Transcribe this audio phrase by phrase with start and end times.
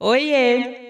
[0.00, 0.89] Oiê!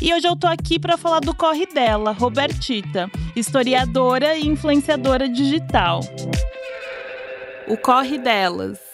[0.00, 6.00] E hoje eu tô aqui para falar do corre dela, Robertita, historiadora e influenciadora digital.
[7.68, 8.91] O corre delas.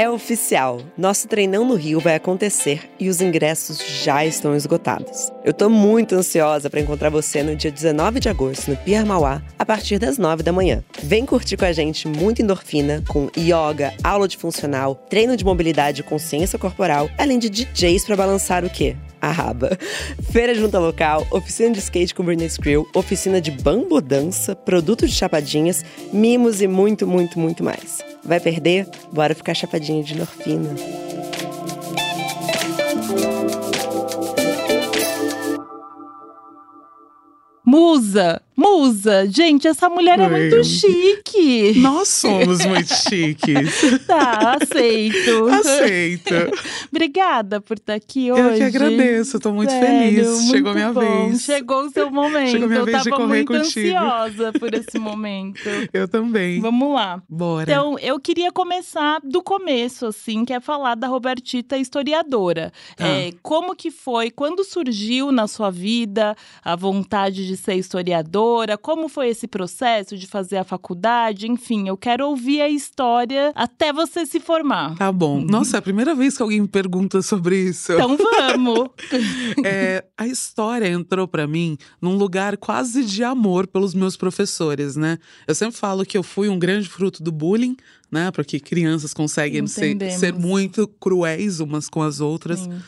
[0.00, 5.30] É oficial, nosso treinão no Rio vai acontecer e os ingressos já estão esgotados.
[5.44, 9.42] Eu tô muito ansiosa para encontrar você no dia 19 de agosto no Pier Mauá,
[9.58, 10.82] a partir das 9 da manhã.
[11.02, 16.00] Vem curtir com a gente muito endorfina, com yoga, aula de funcional, treino de mobilidade
[16.00, 18.96] e consciência corporal, além de DJs para balançar o quê?
[19.20, 19.76] a raba.
[20.32, 25.12] Feira junta local, oficina de skate com Britney Skrill, oficina de bambu dança, produto de
[25.12, 28.09] chapadinhas, mimos e muito, muito, muito mais.
[28.24, 28.88] Vai perder?
[29.12, 30.70] Bora ficar chapadinho de endorfina.
[37.64, 38.42] Musa!
[38.60, 39.26] Musa!
[39.26, 41.78] Gente, essa mulher é muito chique!
[41.78, 43.80] Nós somos muito chiques.
[44.06, 45.48] tá, aceito.
[45.48, 46.34] Aceito.
[46.92, 48.42] Obrigada por estar aqui hoje.
[48.42, 50.28] Eu que agradeço, tô muito Sério, feliz.
[50.28, 51.00] muito Chegou minha bom.
[51.28, 51.40] vez.
[51.40, 52.50] Chegou o seu momento.
[52.50, 53.96] Chegou minha Eu vez de tava correr muito contigo.
[53.96, 55.60] ansiosa por esse momento.
[55.90, 56.60] Eu também.
[56.60, 57.22] Vamos lá.
[57.26, 57.62] Bora.
[57.62, 62.70] Então, eu queria começar do começo, assim, que é falar da Robertita historiadora.
[62.94, 63.06] Tá.
[63.08, 68.49] É, como que foi, quando surgiu na sua vida a vontade de ser historiadora?
[68.80, 71.50] Como foi esse processo de fazer a faculdade?
[71.50, 74.96] Enfim, eu quero ouvir a história até você se formar.
[74.96, 75.40] Tá bom.
[75.40, 77.92] Nossa, é a primeira vez que alguém me pergunta sobre isso.
[77.92, 78.90] Então vamos!
[79.64, 85.18] É, a história entrou pra mim num lugar quase de amor pelos meus professores, né?
[85.46, 87.76] Eu sempre falo que eu fui um grande fruto do bullying,
[88.10, 88.30] né?
[88.30, 92.60] Porque crianças conseguem ser, ser muito cruéis umas com as outras.
[92.60, 92.80] Sim.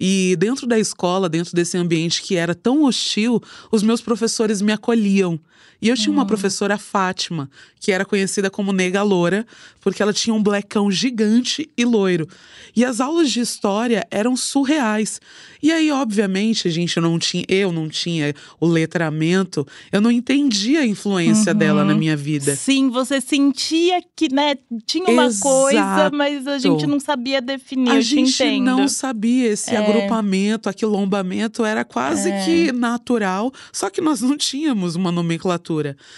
[0.00, 4.72] E dentro da escola, dentro desse ambiente que era tão hostil, os meus professores me
[4.72, 5.38] acolhiam.
[5.80, 7.48] E eu tinha uma professora, a Fátima,
[7.80, 9.46] que era conhecida como Nega Loura,
[9.80, 12.26] porque ela tinha um blecão gigante e loiro.
[12.74, 15.20] E as aulas de história eram surreais.
[15.62, 20.80] E aí, obviamente, a gente não tinha, eu não tinha o letramento, eu não entendia
[20.80, 22.54] a influência dela na minha vida.
[22.56, 26.16] Sim, você sentia que, né, tinha uma coisa, Exato.
[26.16, 27.90] mas a gente não sabia definir.
[27.90, 28.64] A eu te gente entendo.
[28.64, 29.78] não sabia esse É.
[29.78, 32.44] agrupamento, aquilombamento era quase É.
[32.44, 35.47] que natural, só que nós não tínhamos uma nomenclatura.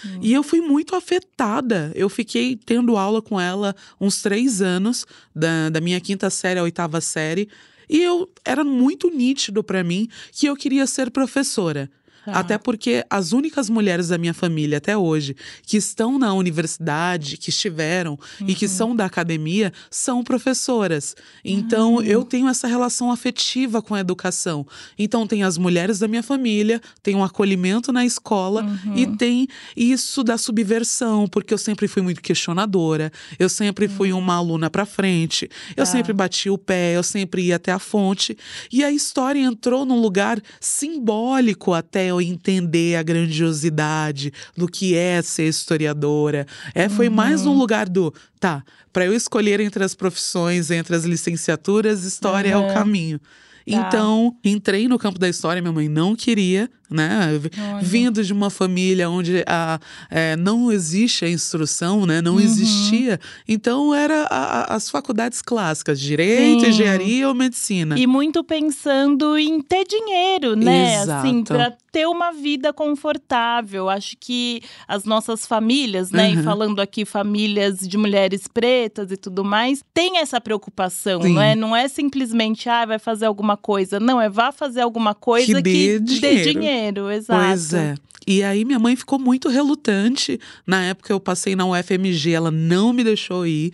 [0.05, 0.19] Hum.
[0.21, 1.91] E eu fui muito afetada.
[1.95, 5.05] Eu fiquei tendo aula com ela uns três anos,
[5.35, 7.49] da, da minha quinta série à oitava série.
[7.89, 11.89] E eu era muito nítido para mim que eu queria ser professora.
[12.25, 17.49] Até porque as únicas mulheres da minha família até hoje que estão na universidade, que
[17.49, 18.55] estiveram e Uhum.
[18.55, 21.15] que são da academia, são professoras.
[21.43, 22.03] Então Ah.
[22.05, 24.65] eu tenho essa relação afetiva com a educação.
[24.97, 28.97] Então tem as mulheres da minha família, tem um acolhimento na escola Uhum.
[28.97, 34.35] e tem isso da subversão, porque eu sempre fui muito questionadora, eu sempre fui uma
[34.35, 35.85] aluna pra frente, eu Uhum.
[35.85, 35.85] Tá.
[35.85, 38.37] sempre bati o pé, eu sempre ia até a fonte.
[38.71, 45.21] E a história entrou num lugar simbólico até eu entender a grandiosidade do que é
[45.21, 46.45] ser historiadora.
[46.75, 47.53] É, foi mais Uhum.
[47.53, 48.63] um lugar do, tá,
[48.93, 52.67] para eu escolher entre as profissões, entre as licenciaturas, história é Aham.
[52.69, 53.19] o caminho.
[53.19, 53.25] Tá.
[53.65, 57.39] Então, entrei no campo da história, minha mãe não queria, né?
[57.73, 57.81] Olha.
[57.81, 59.79] Vindo de uma família onde a,
[60.09, 62.21] é, não existe a instrução, né?
[62.21, 62.39] Não Uhum.
[62.41, 63.19] existia.
[63.47, 66.69] Então, era a- a- as faculdades clássicas, direito, Sim.
[66.69, 67.97] engenharia ou medicina.
[67.97, 70.97] E muito pensando em ter dinheiro, né?
[70.97, 71.53] Assim, Exato.
[71.53, 73.89] para ter uma vida confortável.
[73.89, 76.31] Acho que as nossas famílias, né?
[76.31, 76.43] E Uhum.
[76.43, 81.33] falando aqui famílias de mulheres pretas e tudo mais, tem essa preocupação, Sim.
[81.33, 81.55] não é?
[81.55, 83.99] Não é simplesmente, ah, vai fazer alguma coisa.
[83.99, 86.19] Não, é vá fazer alguma coisa Que que, dê dê
[86.53, 86.53] dinheiro.
[86.81, 87.39] Dinheiro, exato.
[87.39, 87.95] Pois é.
[88.27, 90.39] E aí minha mãe ficou muito relutante.
[90.65, 93.73] Na época eu passei na UFMG, ela não me deixou ir.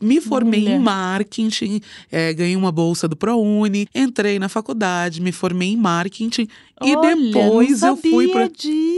[0.00, 0.74] Me formei Olha.
[0.74, 1.80] em marketing,
[2.12, 6.46] eh, ganhei uma bolsa do ProUni, entrei na faculdade, me formei em marketing
[6.82, 8.48] e Olha, depois eu fui para.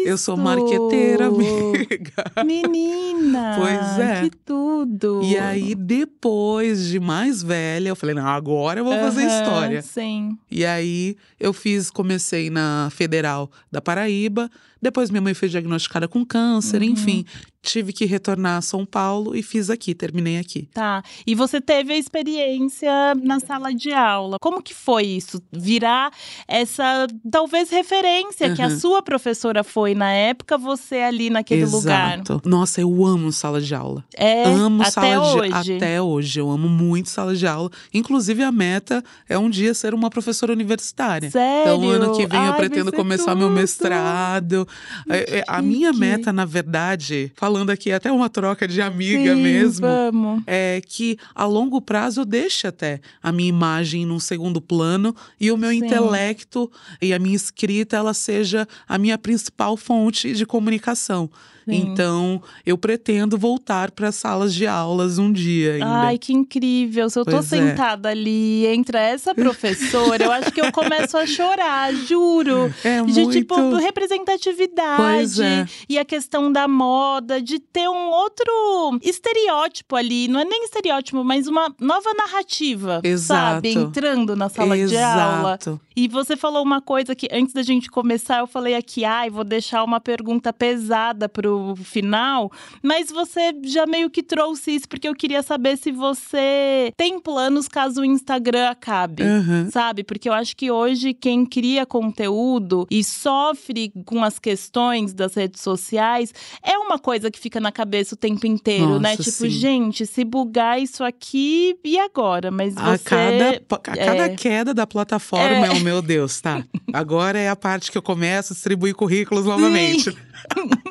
[0.04, 2.44] Eu sou marqueteira, amiga.
[2.44, 3.56] Menina!
[3.58, 4.20] Pois é.
[4.22, 5.20] Que tudo!
[5.22, 9.82] E aí, depois de mais velha, eu falei: não, agora eu vou fazer história.
[9.82, 10.36] Sim.
[10.50, 14.50] E aí eu fiz, comecei na Federal da Paraíba.
[14.80, 16.88] Depois minha mãe foi diagnosticada com câncer, Uhum.
[16.88, 17.24] enfim.
[17.64, 20.68] tive que retornar a São Paulo e fiz aqui, terminei aqui.
[20.74, 21.00] Tá.
[21.24, 22.90] E você teve a experiência
[23.22, 24.36] na sala de aula.
[24.40, 25.40] Como que foi isso?
[25.52, 26.10] Virar
[26.48, 28.54] essa, talvez, referência uhum.
[28.54, 31.76] que a sua professora foi na época, você ali naquele Exato.
[31.76, 32.22] lugar.
[32.44, 34.04] Nossa, eu amo sala de aula.
[34.14, 35.62] É, amo até sala hoje.
[35.62, 36.38] de até hoje.
[36.38, 37.70] Eu amo muito sala de aula.
[37.92, 41.30] Inclusive, a meta é um dia ser uma professora universitária.
[41.30, 41.72] Sério?
[41.74, 43.38] Então, ano que vem Ai, eu pretendo começar tudo.
[43.38, 44.68] meu mestrado.
[45.08, 49.42] É, é, a minha meta, na verdade, falando aqui até uma troca de amiga Sim,
[49.42, 50.42] mesmo, vamos.
[50.46, 55.50] é que a longo prazo eu deixe até a minha imagem num segundo plano e
[55.50, 55.78] o meu Sim.
[55.78, 56.70] intelecto
[57.00, 61.30] e a minha escrita ela seja a minha principal fonte de comunicação.
[61.64, 61.76] Sim.
[61.76, 65.86] Então, eu pretendo voltar para salas de aulas um dia ainda.
[65.86, 67.08] Ai, que incrível.
[67.08, 67.56] Se eu tô Pois é.
[67.68, 72.72] sentada ali, entra essa professora, eu acho que eu começo a chorar, juro.
[72.84, 73.32] É De muito.
[73.32, 75.42] tipo, representatividade.
[75.42, 75.66] É.
[75.88, 80.28] E a questão da moda, de ter um outro estereótipo ali.
[80.28, 82.94] Não é nem estereótipo, mas uma nova narrativa.
[82.96, 83.08] Sabe?
[83.08, 83.66] Exato.
[83.66, 85.54] Entrando na sala de aula.
[85.54, 85.80] Exato.
[85.94, 89.44] E você falou uma coisa que antes da gente começar, eu falei aqui, ai, vou
[89.44, 92.50] deixar uma pergunta pesada pro final,
[92.82, 97.68] mas você já meio que trouxe isso porque eu queria saber se você tem planos
[97.68, 99.22] caso o Instagram acabe.
[99.22, 99.70] Uhum.
[99.70, 100.04] Sabe?
[100.04, 105.60] Porque eu acho que hoje quem cria conteúdo e sofre com as questões das redes
[105.60, 106.32] sociais
[106.62, 109.10] é uma coisa que fica na cabeça o tempo inteiro, né?
[109.16, 109.50] Nossa, Tipo, sim.
[109.50, 112.50] gente, se bugar isso aqui, e agora?
[112.50, 113.04] Mas A você.
[113.04, 114.36] cada, a cada é.
[114.36, 115.68] queda da plataforma É.
[115.68, 116.62] é o meu Deus, tá?
[116.92, 120.10] Agora é a parte que eu começo a distribuir currículos novamente.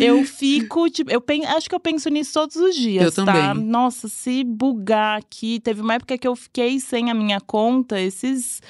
[0.00, 3.32] Eu fico, tipo, eu pen- acho que eu penso nisso todos os dias, Eu tá?
[3.52, 3.64] também.
[3.66, 8.60] Nossa, se bugar aqui, teve uma época que eu fiquei sem a minha conta, esses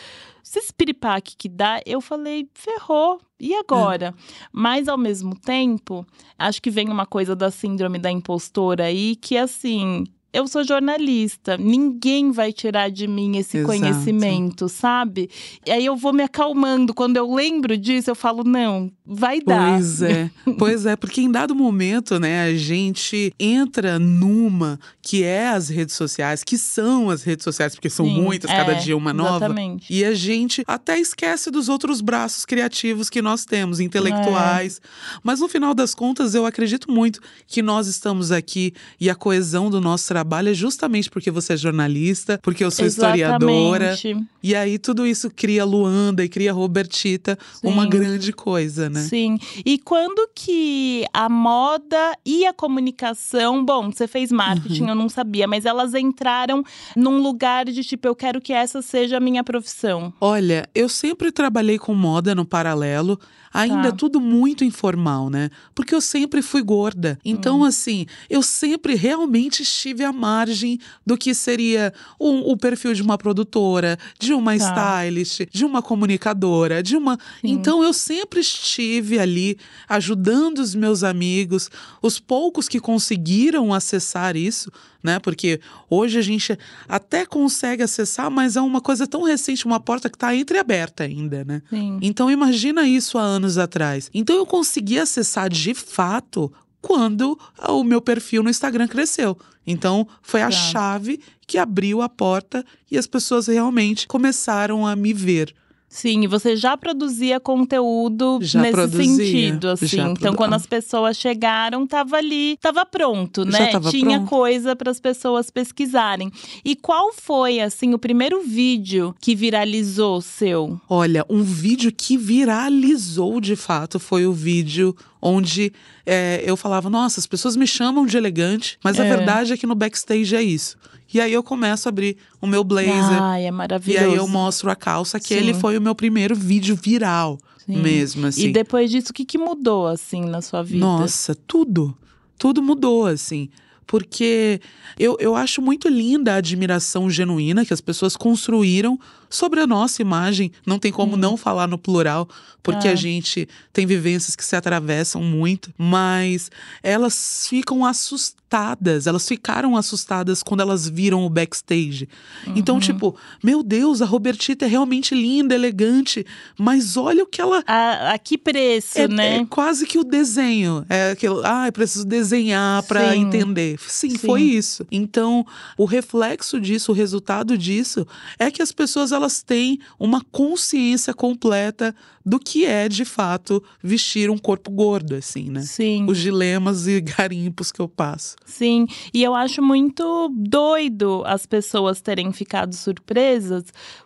[0.45, 3.21] esses piripaque que dá, eu falei, ferrou.
[3.41, 4.15] E agora?
[4.53, 6.07] Mas ao mesmo tempo,
[6.39, 11.57] acho que vem uma coisa da síndrome da impostora aí, que assim, eu sou jornalista,
[11.57, 13.73] ninguém vai tirar de mim esse Exato.
[13.73, 15.31] conhecimento, sabe?
[15.65, 16.93] E aí eu vou me acalmando.
[16.93, 19.75] Quando eu lembro disso, eu falo, não, vai dar.
[19.75, 25.51] Pois é, pois é, porque em dado momento, né, a gente entra numa que é
[25.51, 28.97] as redes sociais, que são as redes sociais, porque são Sim, muitas, cada é, dia
[28.97, 29.37] uma nova.
[29.37, 29.87] Exatamente.
[29.89, 34.81] E a gente até esquece dos outros braços criativos que nós temos, intelectuais.
[34.83, 34.89] É.
[35.23, 39.71] Mas no final das contas, eu acredito muito que nós estamos aqui e a coesão
[39.71, 43.93] do nosso trabalho é justamente porque você é jornalista, porque eu sou historiadora.
[43.93, 44.27] Exatamente.
[44.43, 47.89] E aí tudo isso cria Luanda e cria Robertita, uma Sim.
[47.89, 49.01] grande coisa, né?
[49.03, 49.39] Sim.
[49.65, 54.89] E quando que a moda e a comunicação, bom, você fez marketing, Uhum.
[54.91, 56.63] eu não sabia, mas elas entraram
[56.97, 60.13] num lugar de tipo, eu quero que essa seja a minha profissão.
[60.21, 63.19] Olha, eu sempre trabalhei com moda no paralelo,
[63.55, 63.93] ainda Tá.
[63.97, 65.49] tudo muito informal, né?
[65.77, 67.17] Porque eu sempre fui gorda.
[67.25, 67.65] Então, Hum.
[67.65, 73.17] assim, eu sempre realmente estive à margem do que seria o, o perfil de uma
[73.17, 75.05] produtora, de uma Tá.
[75.07, 77.17] stylist, de uma comunicadora, de uma.
[77.41, 77.53] Sim.
[77.53, 79.57] Então, eu sempre estive ali
[79.89, 81.71] ajudando os meus amigos,
[82.03, 84.71] os poucos que conseguiram acessar isso,
[85.05, 85.19] né?
[85.19, 85.61] Porque
[85.91, 86.59] hoje a gente
[86.89, 91.45] até consegue acessar, mas é uma coisa tão recente, uma porta que está entreaberta ainda,
[91.45, 91.61] né?
[91.69, 91.99] Sim.
[92.01, 94.11] Então imagina isso há anos atrás.
[94.15, 99.39] Então eu consegui acessar de fato quando o meu perfil no Instagram cresceu.
[99.67, 100.51] Então foi a Tá.
[100.53, 105.55] chave que abriu a porta e as pessoas realmente começaram a me ver.
[105.97, 109.87] Sim, e você já produzia conteúdo Já nesse produzia, sentido, assim.
[110.01, 113.67] Então, produ- quando as pessoas chegaram, tava ali, tava pronto, Já né?
[113.69, 114.29] tava Tinha pronto.
[114.29, 116.33] coisa para as pessoas pesquisarem.
[116.65, 120.81] E qual foi, assim, o primeiro vídeo que viralizou seu?
[120.91, 125.73] Olha, um vídeo que viralizou de fato foi o vídeo onde
[126.05, 129.09] é, eu falava: Nossa, as pessoas me chamam de elegante, mas a É.
[129.17, 130.77] verdade é que no backstage é isso.
[131.15, 133.23] E aí eu começo a abrir o meu blazer.
[133.23, 134.05] Ai, é E maravilhoso.
[134.05, 135.35] aí eu mostro a calça, que Sim.
[135.37, 137.77] ele foi o meu primeiro vídeo viral Sim.
[137.79, 138.49] mesmo, assim.
[138.49, 140.81] E depois disso, o que, que mudou, assim, na sua vida?
[140.85, 141.97] Nossa, tudo.
[142.37, 143.49] Tudo mudou, assim.
[143.87, 144.61] Porque
[144.99, 148.99] eu, eu acho muito linda a admiração genuína que as pessoas construíram
[149.35, 150.51] sobre a nossa imagem.
[150.67, 152.29] Não tem como não falar no plural,
[152.63, 152.93] porque É.
[152.93, 156.51] a gente tem vivências que se atravessam muito, mas
[156.83, 162.09] elas ficam assustadas, elas ficaram assustadas quando elas viram o backstage.
[162.55, 166.25] Então, tipo, meu Deus, a Robertita é realmente linda, elegante,
[166.59, 169.37] mas olha o que ela A, a que preço, é, né?
[169.39, 170.87] é quase que o desenho.
[170.89, 173.79] É aquilo, ah, eu preciso desenhar para entender.
[173.87, 174.19] Sim, Sim.
[174.19, 174.87] foi isso.
[174.91, 175.45] Então,
[175.77, 178.07] o reflexo disso, o resultado disso,
[178.39, 184.31] é que as pessoas elas têm uma consciência completa do que é de fato vestir
[184.31, 185.63] um corpo gordo, assim, né?
[185.63, 186.07] Sim.
[186.09, 188.37] Os dilemas e garimpos que eu passo.
[188.45, 193.65] Sim, e eu acho muito doido as pessoas terem ficado surpresas,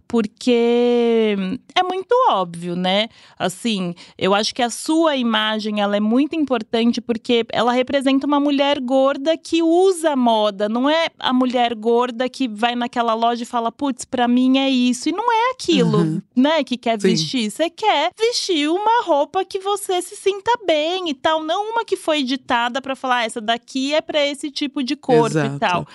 [0.09, 1.37] porque
[1.75, 3.09] é muito óbvio, né?
[3.39, 8.41] Assim, eu acho que a sua imagem ela é muito importante porque ela representa uma
[8.41, 13.47] mulher gorda que usa moda, não é a mulher gorda que vai naquela loja e
[13.47, 15.09] fala, putz, pra mim é isso.
[15.09, 16.23] E não é aquilo, Uhum.
[16.35, 17.09] né, que quer Sim.
[17.09, 17.51] vestir.
[17.51, 21.97] Você quer vestir uma roupa que você se sinta bem e tal, não uma que
[21.97, 25.57] foi editada pra falar, ah, essa daqui é pra esse tipo de corpo Exato.
[25.57, 25.87] e tal.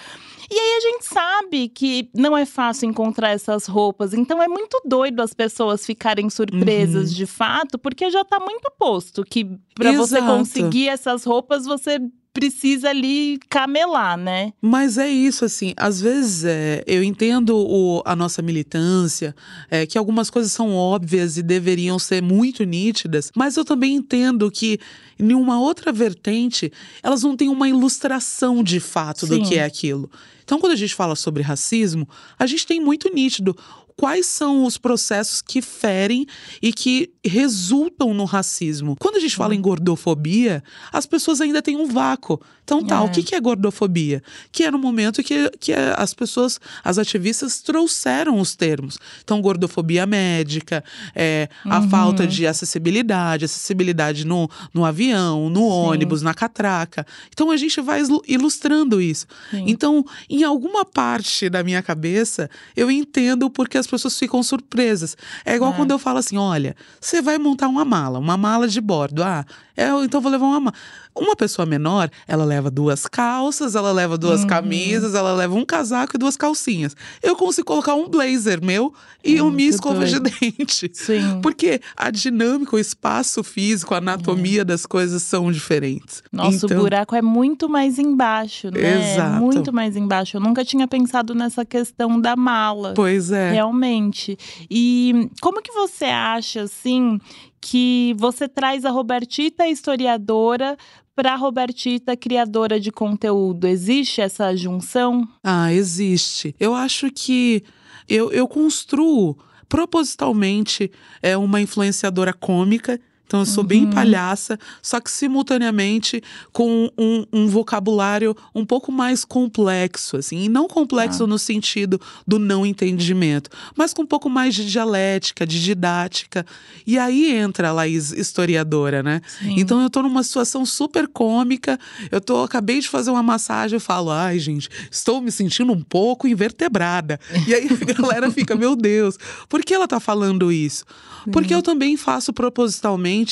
[0.53, 4.79] E aí a gente sabe que não é fácil encontrar essas roupas, então é muito
[4.85, 7.15] doido as pessoas ficarem surpresas Uhum.
[7.15, 11.99] de fato, porque já tá muito posto que pra você conseguir essas roupas você
[12.33, 14.51] precisa ali camelar, né?
[14.59, 19.35] Mas é isso, assim, às vezes é, eu entendo o- a nossa militância,
[19.69, 24.49] é, que algumas coisas são óbvias e deveriam ser muito nítidas, mas eu também entendo
[24.49, 24.79] que
[25.19, 26.71] em uma outra vertente,
[27.03, 29.43] elas não têm uma ilustração de fato do Sim.
[29.43, 30.09] que é aquilo.
[30.43, 33.55] Então, quando a gente fala sobre racismo, a gente tem muito nítido
[33.97, 36.25] quais são os processos que ferem
[36.61, 38.95] e que resultam no racismo.
[38.99, 42.39] Quando a gente fala em gordofobia, as pessoas ainda têm um vácuo.
[42.63, 43.01] Então, tá, É.
[43.01, 44.23] o que é gordofobia?
[44.51, 48.97] Que é no momento que, que as pessoas, as ativistas trouxeram os termos.
[49.23, 50.83] Então, gordofobia médica,
[51.13, 51.89] é, a Uhum.
[51.89, 57.05] falta de acessibilidade, acessibilidade no, no avião, no ônibus, na catraca.
[57.31, 59.27] Então, a gente vai ilu- ilustrando isso.
[59.51, 59.65] Sim.
[59.67, 65.15] Então, em alguma parte da minha cabeça, eu entendo porque as pessoas ficam surpresas.
[65.45, 65.75] É igual É.
[65.75, 69.23] quando eu falo assim: olha, você vai montar uma mala, uma mala de bordo.
[69.23, 69.45] Ah,
[69.77, 70.75] eu, então vou levar uma mala.
[71.15, 74.47] Uma pessoa menor, ela leva duas calças, ela leva duas Uhum.
[74.47, 76.95] camisas, ela leva um casaco e duas calcinhas.
[77.21, 78.93] Eu consigo colocar um blazer meu
[79.23, 80.91] e É uma escova de dente.
[80.93, 81.39] Sim.
[81.41, 86.23] Porque a dinâmica, o espaço físico, a anatomia das coisas são diferentes.
[86.31, 89.13] Nosso então, buraco é muito mais embaixo, né?
[89.13, 89.41] Exato.
[89.41, 90.37] Muito mais embaixo.
[90.37, 92.93] Eu nunca tinha pensado nessa questão da mala.
[92.95, 93.51] Pois é.
[93.51, 94.37] Realmente.
[94.69, 97.19] E como que você acha, assim,
[97.61, 100.77] que você traz a Robertita historiadora
[101.15, 103.67] para Robertita criadora de conteúdo?
[103.67, 105.27] Existe essa junção?
[105.43, 106.55] Ah, existe.
[106.59, 107.63] Eu acho que
[108.07, 110.91] eu, eu construo propositalmente
[111.21, 112.99] é, uma influenciadora cômica.
[113.33, 113.89] Então, eu sou bem Uhum.
[113.89, 116.21] palhaça, só que simultaneamente
[116.51, 120.43] com um, um vocabulário um pouco mais complexo, assim.
[120.43, 125.47] E não complexo no sentido do não entendimento, mas com um pouco mais de dialética,
[125.47, 126.45] de didática.
[126.85, 129.19] E aí entra a Laís historiadora, né?
[129.39, 129.55] Sim.
[129.57, 131.79] Então eu tô numa situação super cômica.
[132.11, 135.81] Eu tô acabei de fazer uma massagem, eu falo: "Ai, gente, estou me sentindo um
[135.81, 137.19] pouco invertebrada".
[137.47, 139.17] E aí a galera fica: "Meu Deus,
[139.49, 140.85] por que ela tá falando isso?"
[141.31, 143.22] Porque eu também faço propositalmente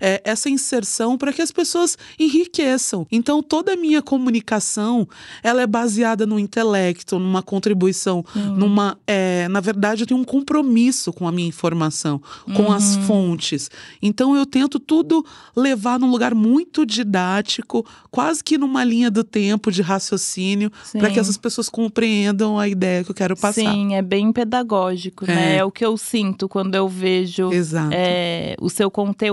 [0.00, 3.06] é, essa inserção para que as pessoas enriqueçam.
[3.10, 5.08] Então toda a minha comunicação,
[5.42, 11.12] ela é baseada no intelecto, numa contribuição, numa, é, na verdade eu tenho um compromisso
[11.12, 12.20] com a minha informação,
[12.54, 13.02] com as Uhum.
[13.02, 13.70] fontes.
[14.02, 19.70] Então eu tento tudo levar num lugar muito didático, quase que numa linha do tempo
[19.70, 23.60] de raciocínio, para que essas pessoas compreendam a ideia que eu quero passar.
[23.62, 25.54] Sim, é bem pedagógico, né?
[25.54, 25.58] É.
[25.58, 27.50] É o que eu sinto quando eu vejo
[27.92, 29.27] é, o seu conteúdo.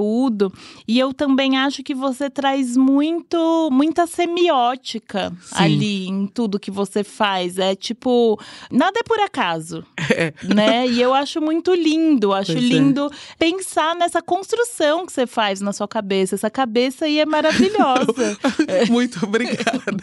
[0.87, 5.55] E eu também acho que você traz muito, muita semiótica Sim.
[5.63, 7.57] ali em tudo que você faz.
[7.57, 8.39] É tipo,
[8.71, 9.83] nada é por acaso,
[10.15, 10.33] É.
[10.43, 10.87] né?
[10.87, 12.67] E eu acho muito lindo, acho Pois é.
[12.67, 16.35] lindo pensar nessa construção que você faz na sua cabeça.
[16.35, 18.37] Essa cabeça aí é maravilhosa.
[18.89, 19.95] Muito obrigada.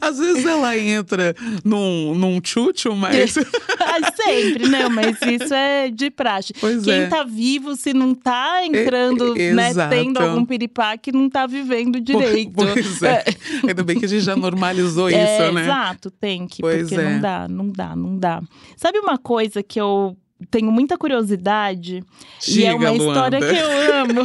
[0.00, 3.34] Às vezes ela entra num, num tchutchu, mas.
[3.78, 4.88] Ah, Sempre, né?
[4.88, 6.52] Mas isso é de praxe.
[6.60, 7.06] Pois Quem é.
[7.06, 8.95] tá vivo, se não tá entrando,
[9.36, 12.52] E- né, tendo algum piripaque, não tá vivendo direito.
[12.56, 13.24] Pois é.
[13.66, 15.62] Ainda bem que a gente já normalizou isso, É, né?
[15.62, 17.10] Exato, tem que, Pois porque é.
[17.12, 18.42] não dá, não dá, não dá.
[18.76, 20.16] Sabe uma coisa que eu
[20.50, 22.04] tenho muita curiosidade
[22.48, 23.54] e é uma Diga, história Luanda.
[23.54, 24.22] que eu amo.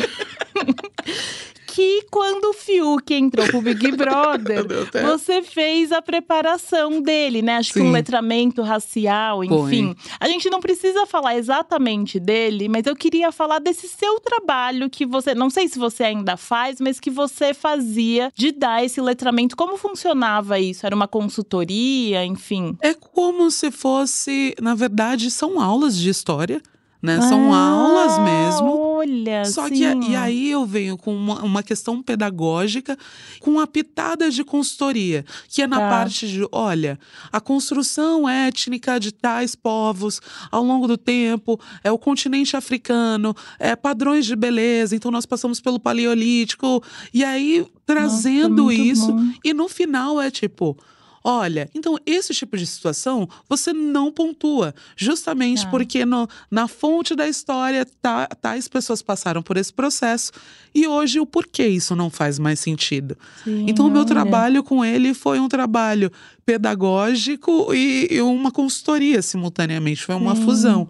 [1.71, 4.89] Que quando o Fiuk entrou pro Big Brother, Deus.
[5.03, 7.55] você fez a preparação dele, né?
[7.55, 7.91] Acho que um Sim.
[7.93, 9.95] letramento racial, enfim.
[10.19, 15.05] A gente não precisa falar exatamente dele, mas eu queria falar desse seu trabalho que
[15.05, 19.55] você, não sei se você ainda faz, mas que você fazia de dar esse letramento.
[19.55, 20.85] Como funcionava isso?
[20.85, 22.77] Era uma consultoria, enfim.
[22.81, 26.61] É como se fosse, na verdade, são aulas de história,
[27.01, 27.19] né?
[27.21, 28.79] São Ah, aulas mesmo.
[29.01, 29.73] Olha, Só sim.
[29.73, 32.95] que e aí eu venho com uma, uma questão pedagógica,
[33.39, 35.89] com uma pitada de consultoria, que é na Tá.
[35.89, 36.99] parte de, olha,
[37.31, 43.75] a construção étnica de tais povos ao longo do tempo, é o continente africano, é
[43.75, 49.31] padrões de beleza, então nós passamos pelo paleolítico, e aí trazendo muito isso, bom.
[49.43, 50.77] e no final é tipo.
[51.23, 55.69] Olha, então esse tipo de situação você não pontua, justamente Tá.
[55.69, 60.31] porque no- na fonte da história tá, tais pessoas passaram por esse processo
[60.73, 63.15] e hoje o porquê isso não faz mais sentido.
[63.43, 64.07] Sim, Então, o meu olha.
[64.07, 66.11] trabalho com ele foi um trabalho
[66.45, 70.43] pedagógico e, e uma consultoria simultaneamente, foi uma Sim.
[70.45, 70.89] fusão.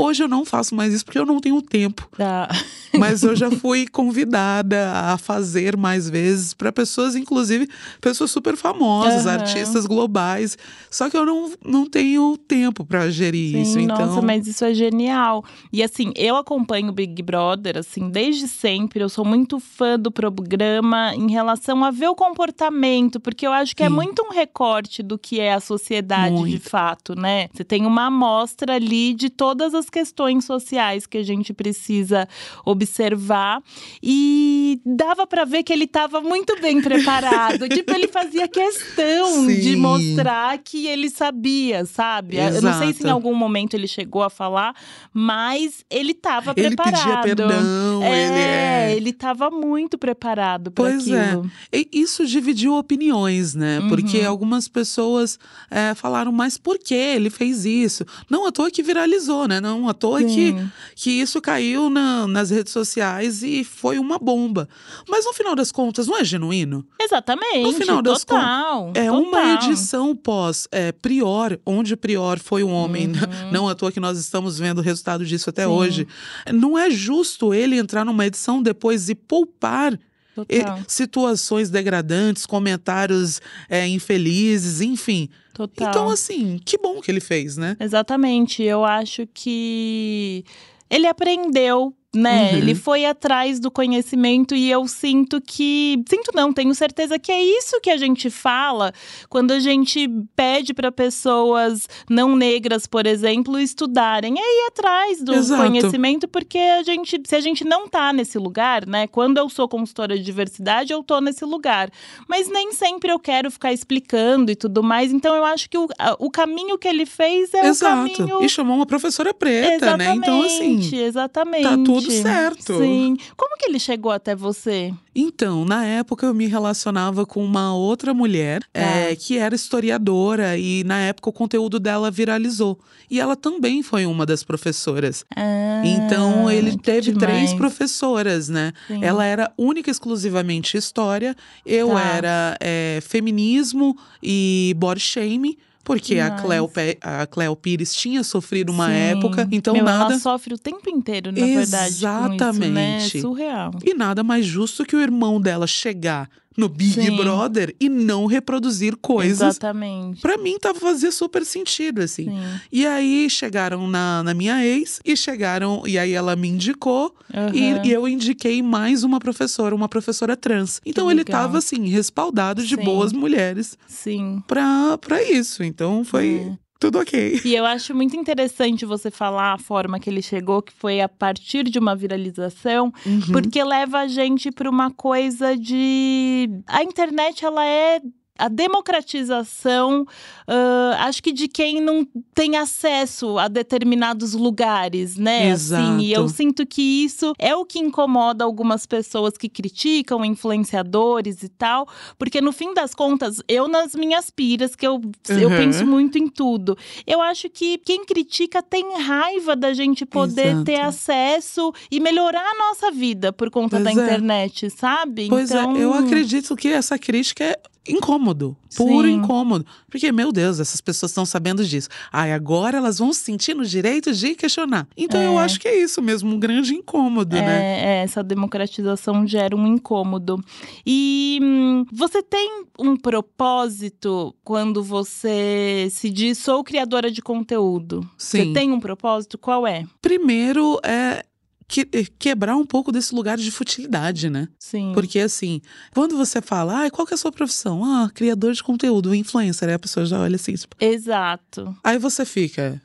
[0.00, 2.08] Hoje eu não faço mais isso porque eu não tenho tempo.
[2.16, 2.48] Tá.
[2.96, 7.68] Mas eu já fui convidada a fazer mais vezes para pessoas, inclusive
[8.00, 9.34] pessoas super famosas, Aham.
[9.34, 10.56] artistas globais.
[10.90, 13.78] Só que eu não, não tenho tempo para gerir Sim, isso.
[13.80, 15.44] Então, nossa, mas isso é genial.
[15.72, 19.02] E assim, eu acompanho o Big Brother, assim, desde sempre.
[19.02, 23.74] Eu sou muito fã do programa em relação a ver o comportamento, porque eu acho
[23.76, 23.94] que é Sim.
[23.94, 26.70] muito um recorte do que é a sociedade de Muito.
[26.70, 27.48] fato, né?
[27.52, 32.28] Você tem uma amostra ali de todas as questões sociais que a gente precisa
[32.64, 33.62] observar.
[34.02, 37.68] E dava pra ver que ele tava muito bem preparado.
[37.68, 39.76] tipo, ele fazia questão de Sim.
[39.76, 42.36] mostrar que ele sabia, sabe?
[42.36, 43.14] Eu não sei se em Exato.
[43.14, 44.74] algum momento ele chegou a falar,
[45.12, 46.96] mas ele tava ele preparado.
[46.98, 48.96] pedia perdão, É, ele é.
[48.96, 51.24] ele tava muito preparado para Pois é.
[51.30, 51.50] aquilo.
[51.72, 53.80] E isso dividiu opiniões, né?
[53.88, 54.28] Porque Uhum.
[54.28, 55.38] algumas pessoas
[55.70, 58.04] é, falaram, mas por que ele fez isso?
[58.30, 59.60] Não à toa que viralizou, né?
[59.60, 60.54] Não à toa que,
[60.94, 64.66] que isso caiu na- nas redes sociais e foi uma bomba.
[65.06, 66.86] Mas no final das contas, não é genuíno?
[66.98, 67.60] Exatamente.
[67.64, 68.92] No final das total.
[68.94, 69.54] É uma total.
[69.70, 73.08] edição pós é, Prior, onde Prior foi um homem.
[73.08, 73.12] Uhum.
[73.52, 75.68] Não à toa que nós estamos vendo o resultado disso até Sim.
[75.70, 76.08] hoje.
[76.52, 79.98] Não é justo ele entrar numa edição depois e poupar
[80.44, 80.80] Total.
[80.86, 85.28] situações degradantes, comentários é, infelizes, enfim.
[85.54, 85.88] total.
[85.88, 87.76] Então, assim, que bom que ele fez, né?
[87.80, 88.62] Exatamente.
[88.62, 90.44] Eu acho que
[90.90, 92.52] ele aprendeu, né?
[92.52, 92.58] Uhum.
[92.58, 96.02] Ele foi atrás do conhecimento e eu sinto que.
[96.08, 98.92] Sinto não, tenho certeza que é isso que a gente fala
[99.28, 104.38] quando a gente pede para pessoas não negras, por exemplo, estudarem.
[104.38, 105.62] É ir atrás do Exato.
[105.62, 109.06] conhecimento, porque a gente, se a gente não tá nesse lugar, né?
[109.06, 111.90] Quando eu sou consultora de diversidade, eu tô nesse lugar.
[112.26, 115.12] Mas nem sempre eu quero ficar explicando e tudo mais.
[115.12, 115.86] Então eu acho que o,
[116.18, 118.06] o caminho que ele fez é Exato.
[118.06, 118.42] o caminho.
[118.42, 120.14] E chamou uma professora preta, né?
[120.14, 120.96] Então, assim.
[120.96, 121.64] exatamente.
[121.64, 122.78] tá tudo certo.
[122.78, 123.16] Sim.
[123.36, 124.92] Como que ele chegou até você?
[125.14, 128.80] Então, na época eu me relacionava com uma outra mulher Tá.
[128.80, 132.78] é, que era historiadora e na época o conteúdo dela viralizou.
[133.10, 135.24] E ela também foi uma das professoras.
[135.34, 137.54] Ah, Então ele teve três demais.
[137.54, 138.72] professoras, né?
[138.86, 139.02] Sim.
[139.04, 141.34] Ela era única e exclusivamente história,
[141.66, 142.00] eu Tá.
[142.02, 145.56] era é, feminismo e body shaming.
[145.88, 146.30] Porque a.
[146.32, 146.70] Cleo,
[147.00, 148.92] a Cleo Pires tinha sofrido uma Sim.
[148.92, 150.12] época, então Meu, nada.
[150.12, 151.60] Ela sofre o tempo inteiro, na verdade.
[151.60, 152.34] Com isso, né?
[152.34, 153.16] Exatamente.
[153.16, 153.70] É surreal.
[153.82, 157.16] E nada mais justo que o irmão dela chegar no Big Sim.
[157.16, 159.40] Brother e não reproduzir coisas.
[159.56, 160.20] Exatamente.
[160.20, 162.24] Pra mim, tá fazia super sentido, assim.
[162.24, 162.60] Sim.
[162.72, 167.54] E aí chegaram na, na minha ex e chegaram, e aí ela me indicou Aham.
[167.54, 170.80] e, e eu indiquei mais uma professora, uma professora trans.
[170.84, 171.42] Então ele legal.
[171.42, 172.82] tava assim, respaldado de Sim.
[172.82, 174.42] boas mulheres Sim.
[174.46, 175.62] pra, pra isso.
[175.62, 176.58] Então foi É.
[176.78, 177.40] tudo ok.
[177.44, 181.08] E eu acho muito interessante você falar a forma que ele chegou, que foi a
[181.08, 183.20] partir de uma viralização, Uhum.
[183.32, 186.48] porque leva a gente para uma coisa de.
[186.66, 188.00] A internet, ela é.
[188.38, 190.06] A democratização,
[190.46, 195.52] ah, acho que de quem não tem acesso a determinados lugares, né?
[195.52, 196.28] Assim, e eu Exato.
[196.36, 202.40] sinto que isso é o que incomoda algumas pessoas que criticam, influenciadores e tal, porque
[202.40, 205.56] no fim das contas, eu nas minhas piras, que eu, eu Uhum.
[205.56, 210.64] penso muito em tudo, eu acho que quem critica tem raiva da gente poder Exato.
[210.64, 214.02] ter acesso e melhorar a nossa vida por conta da Pois é.
[214.04, 215.26] internet, sabe?
[215.28, 217.56] Pois então, é, eu acredito que essa crítica é
[217.88, 219.14] incômodo, puro Sim.
[219.14, 219.64] incômodo.
[219.90, 221.88] Porque, meu Deus, essas pessoas estão sabendo disso.
[222.12, 224.86] Ai, agora elas vão se sentir no direito de questionar.
[224.96, 225.44] Então eu É.
[225.44, 227.80] acho que é isso mesmo, um grande incômodo, É, né?
[228.00, 230.42] é, essa democratização gera um incômodo.
[230.86, 238.08] E hum, você tem um propósito quando você se diz sou criadora de conteúdo?
[238.16, 238.52] Você Sim.
[238.52, 239.38] tem um propósito?
[239.38, 239.84] Qual é?
[240.02, 241.24] Primeiro é
[241.68, 241.84] que-
[242.18, 244.48] quebrar um pouco desse lugar de futilidade, né?
[244.58, 244.92] Sim.
[244.94, 245.60] Porque assim,
[245.92, 247.84] quando você fala, ai, qual que é a sua profissão?
[247.84, 249.68] Ah, criador de conteúdo, influencer.
[249.68, 251.76] Aí a pessoa já olha assim, tipo, Exato.
[251.84, 252.80] Aí você fica.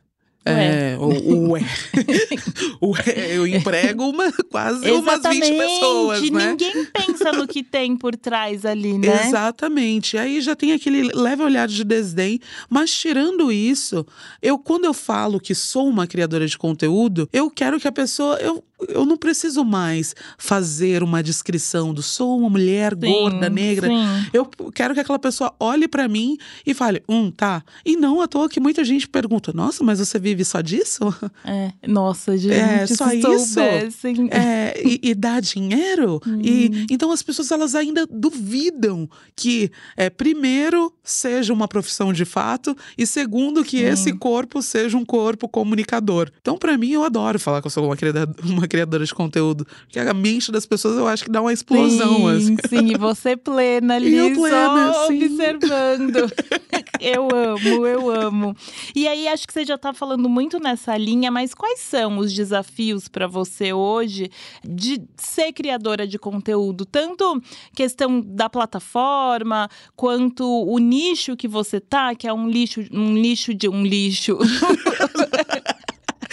[0.45, 1.61] É, o, o, é.
[2.81, 6.49] o é, eu emprego uma, quase umas 20 pessoas, né?
[6.49, 9.27] Ninguém pensa no que tem por trás ali, né?
[9.27, 10.17] Exatamente.
[10.17, 12.39] Aí já tem aquele leve olhar de desdém.
[12.69, 14.05] Mas tirando isso,
[14.41, 18.35] eu quando eu falo que sou uma criadora de conteúdo, eu quero que a pessoa.
[18.37, 23.87] Eu, eu não preciso mais fazer uma descrição do sou uma mulher sim, gorda, negra.
[23.87, 24.29] Sim.
[24.33, 27.63] Eu quero que aquela pessoa olhe para mim e fale, hum, tá.
[27.85, 31.13] E não à toa que muita gente pergunta, nossa, mas você vive só disso?
[31.43, 33.59] É, nossa, gente, é, só isso.
[33.59, 36.21] É, e, e dá dinheiro?
[36.25, 36.41] Hum.
[36.41, 42.75] E então as pessoas elas ainda duvidam que é, primeiro seja uma profissão de fato
[42.97, 43.87] e segundo que hum.
[43.87, 46.29] esse corpo seja um corpo comunicador.
[46.41, 49.67] Então para mim eu adoro falar que eu sou uma criadora, uma criadora de conteúdo,
[49.83, 52.15] porque a mente das pessoas eu acho que dá uma explosão.
[52.15, 52.57] Sim, assim.
[52.67, 55.25] sim, e você plena ali, eu plena, só sim.
[55.25, 56.31] observando.
[56.99, 58.57] eu amo, eu amo.
[58.95, 62.33] E aí acho que você já tá falando muito nessa linha, mas quais são os
[62.33, 64.31] desafios para você hoje
[64.67, 66.83] de ser criadora de conteúdo?
[66.83, 67.39] Tanto
[67.75, 73.53] questão da plataforma, quanto o nicho que você tá, que é um lixo, um lixo
[73.53, 74.39] de um lixo.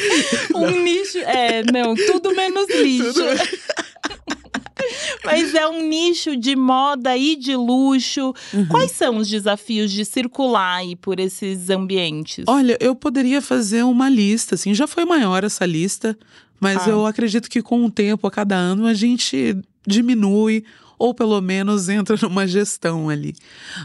[0.54, 1.18] um nicho.
[1.18, 3.12] É, não, tudo menos lixo.
[3.14, 3.26] Tudo...
[5.24, 8.34] Mas é um nicho de moda e de luxo.
[8.52, 8.66] Uhum.
[8.66, 12.44] Quais são os desafios de circular aí por esses ambientes?
[12.48, 16.18] Olha, eu poderia fazer uma lista, assim, já foi maior essa lista,
[16.58, 16.90] mas ah.
[16.90, 20.64] eu acredito que com o tempo, a cada ano, a gente diminui
[21.00, 23.34] ou pelo menos entra numa gestão ali.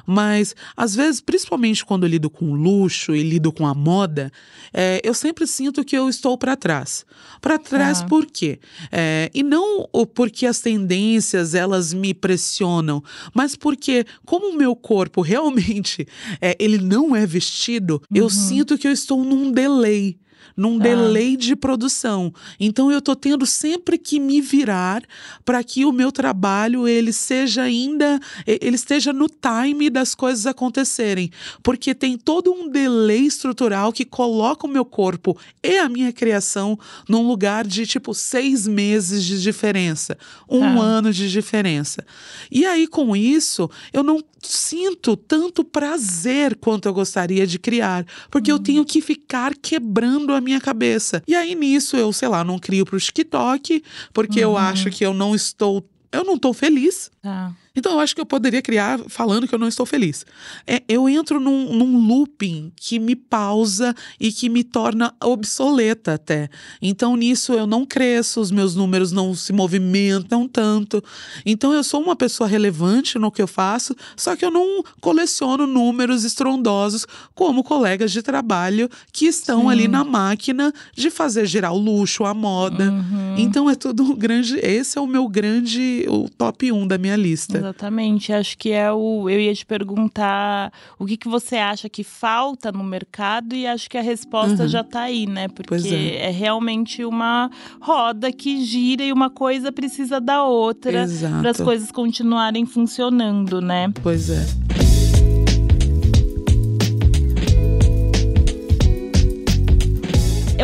[0.06, 4.30] Mas, às vezes, principalmente quando eu lido com luxo e lido com a moda,
[4.74, 7.06] é, eu sempre sinto que eu estou para trás.
[7.40, 8.06] Para trás ah.
[8.06, 8.60] por quê?
[8.92, 13.02] É, e não porque as tendências elas me pressionam,
[13.34, 16.06] mas porque, como o meu corpo realmente
[16.42, 18.18] é, ele não é vestido, uhum.
[18.18, 20.18] eu sinto que eu estou num delay
[20.56, 20.84] num ah.
[20.84, 22.34] delay de produção.
[22.60, 25.04] Então eu tô tendo sempre que me virar
[25.44, 31.32] para que o meu trabalho ele seja ainda ele esteja no time das coisas acontecerem,
[31.64, 36.78] porque tem todo um delay estrutural que coloca o meu corpo e a minha criação
[37.08, 40.18] num lugar de tipo seis meses de diferença,
[40.50, 40.84] um ah.
[40.84, 42.06] ano de diferença.
[42.52, 48.52] E aí com isso eu não sinto tanto prazer quanto eu gostaria de criar, porque
[48.52, 51.24] eu tenho que ficar quebrando a minha cabeça.
[51.28, 54.52] E aí nisso eu, sei lá, não crio pro TikTok, porque uhum.
[54.52, 57.12] eu acho que eu não estou eu não estou feliz.
[57.22, 57.54] Tá.
[57.76, 60.26] Então eu acho que eu poderia criar falando que eu não estou feliz.
[60.66, 66.50] É, eu entro num, num looping que me pausa e que me torna obsoleta até.
[66.82, 71.04] Então nisso eu não cresço, os meus números não se movimentam tanto.
[71.46, 75.68] Então eu sou uma pessoa relevante no que eu faço, só que eu não coleciono
[75.68, 79.70] números estrondosos como colegas de trabalho que estão Sim.
[79.70, 82.92] ali na máquina de fazer girar o luxo, a moda.
[82.92, 83.36] Uhum.
[83.38, 84.58] Então é tudo grande.
[84.60, 87.65] Esse é o meu grande, o top 1 da minha lista.
[87.66, 88.32] Exatamente.
[88.32, 89.30] Acho que é o.
[89.30, 93.90] Eu ia te perguntar o que, que você acha que falta no mercado, e acho
[93.90, 94.70] que a resposta uhum.
[94.70, 95.48] já está aí, né?
[95.48, 96.28] Porque é.
[96.28, 96.30] é.
[96.30, 97.50] realmente uma
[97.82, 101.06] roda que gira e uma coisa precisa da outra
[101.42, 103.92] para as coisas continuarem funcionando, né?
[104.02, 104.85] Pois é.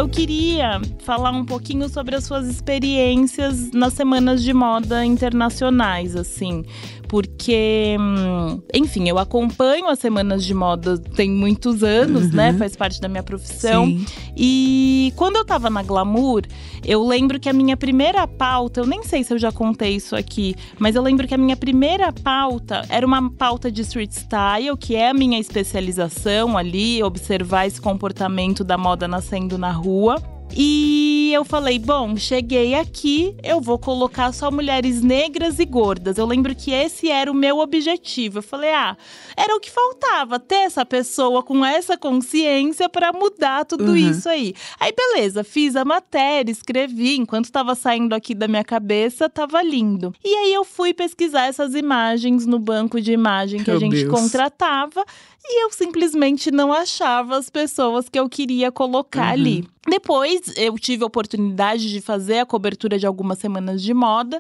[0.01, 6.63] Eu queria falar um pouquinho sobre as suas experiências nas semanas de moda internacionais, assim
[7.11, 12.47] porque, hum, enfim, eu acompanho as semanas de moda tem muitos anos, né?
[12.47, 12.53] uhum.
[12.53, 12.57] né?
[12.57, 13.85] Faz parte da minha profissão.
[13.85, 14.05] Sim.
[14.33, 16.43] E quando eu tava na Glamour,
[16.85, 20.15] eu lembro que a minha primeira pauta, eu nem sei se eu já contei isso
[20.15, 24.77] aqui, mas eu lembro que a minha primeira pauta era uma pauta de street style,
[24.79, 30.15] que é a minha especialização ali, observar esse comportamento da moda nascendo na rua.
[30.55, 36.17] E eu falei: bom, cheguei aqui, eu vou colocar só mulheres negras e gordas.
[36.17, 38.39] Eu lembro que esse era o meu objetivo.
[38.39, 38.97] Eu falei: ah,
[39.35, 43.97] era o que faltava, ter essa pessoa com essa consciência para mudar tudo uhum.
[43.97, 44.53] isso aí.
[44.79, 50.13] Aí, beleza, fiz a matéria, escrevi, enquanto estava saindo aqui da minha cabeça, tava lindo.
[50.23, 54.05] E aí eu fui pesquisar essas imagens no banco de imagem que Meu a gente
[54.05, 54.09] Deus.
[54.09, 55.03] contratava
[55.43, 59.33] e eu simplesmente não achava as pessoas que eu queria colocar uhum.
[59.33, 59.67] ali.
[59.87, 64.39] Depois eu tive a oportunidade de fazer a cobertura de algumas semanas de moda.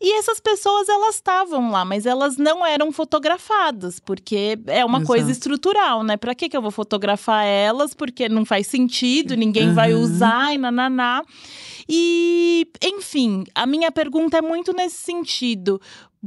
[0.00, 5.06] E essas pessoas, elas estavam lá, mas elas não eram fotografadas, porque é uma Exato.
[5.08, 6.16] coisa estrutural, né?
[6.16, 7.94] Pra que, que eu vou fotografar elas?
[7.94, 9.74] Porque não faz sentido, ninguém uhum.
[9.74, 11.24] vai usar e nananá.
[11.88, 15.80] E, enfim, a minha pergunta é muito nesse sentido.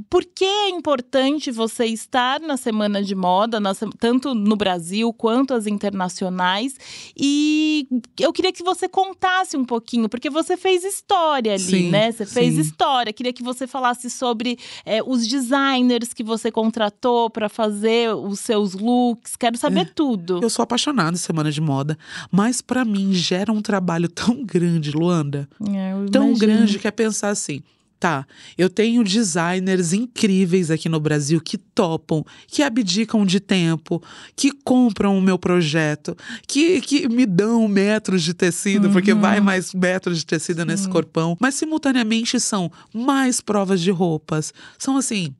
[0.09, 5.53] Por que é importante você estar na Semana de Moda, na, tanto no Brasil quanto
[5.53, 6.75] as internacionais.
[7.15, 12.11] E eu queria que você contasse um pouquinho, porque você fez história ali, Sim, né?
[12.11, 12.61] Você fez sim.
[12.61, 13.11] história.
[13.11, 18.73] Queria que você falasse sobre é, os designers que você contratou para fazer os seus
[18.73, 19.35] looks.
[19.35, 20.39] Quero saber tudo.
[20.41, 21.97] Eu sou apaixonada em semana de moda,
[22.31, 25.49] mas pra mim gera um trabalho tão grande, Luanda.
[25.69, 27.61] É, tão grande que é pensar assim.
[28.01, 28.25] Tá,
[28.57, 34.01] eu tenho designers incríveis aqui no Brasil que topam, que abdicam de tempo,
[34.35, 39.19] que compram o meu projeto, que, que me dão metros de tecido, porque Uhum.
[39.21, 41.37] vai mais metros de tecido nesse corpão.
[41.39, 44.51] Mas simultaneamente são mais provas de roupas.
[44.79, 45.35] São assim.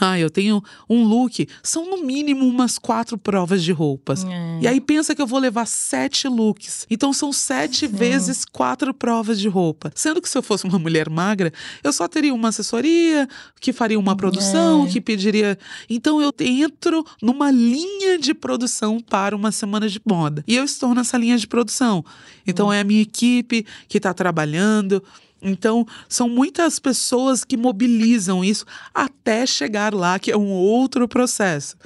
[0.00, 1.46] Ah, eu tenho um look.
[1.62, 4.24] São no mínimo umas quatro provas de roupas.
[4.24, 4.58] É.
[4.62, 6.86] E aí pensa que eu vou levar sete looks.
[6.90, 9.92] Então são sete vezes quatro provas de roupa.
[9.94, 11.52] Sendo que se eu fosse uma mulher magra,
[11.82, 13.28] eu só teria uma assessoria,
[13.60, 14.88] que faria uma produção, É.
[14.90, 15.58] que pediria.
[15.88, 20.44] Então eu entro numa linha de produção para uma semana de moda.
[20.46, 22.04] E eu estou nessa linha de produção.
[22.46, 25.02] Então é a minha equipe que está trabalhando.
[25.44, 31.76] Então, são muitas pessoas que mobilizam isso até chegar lá, que é um outro processo.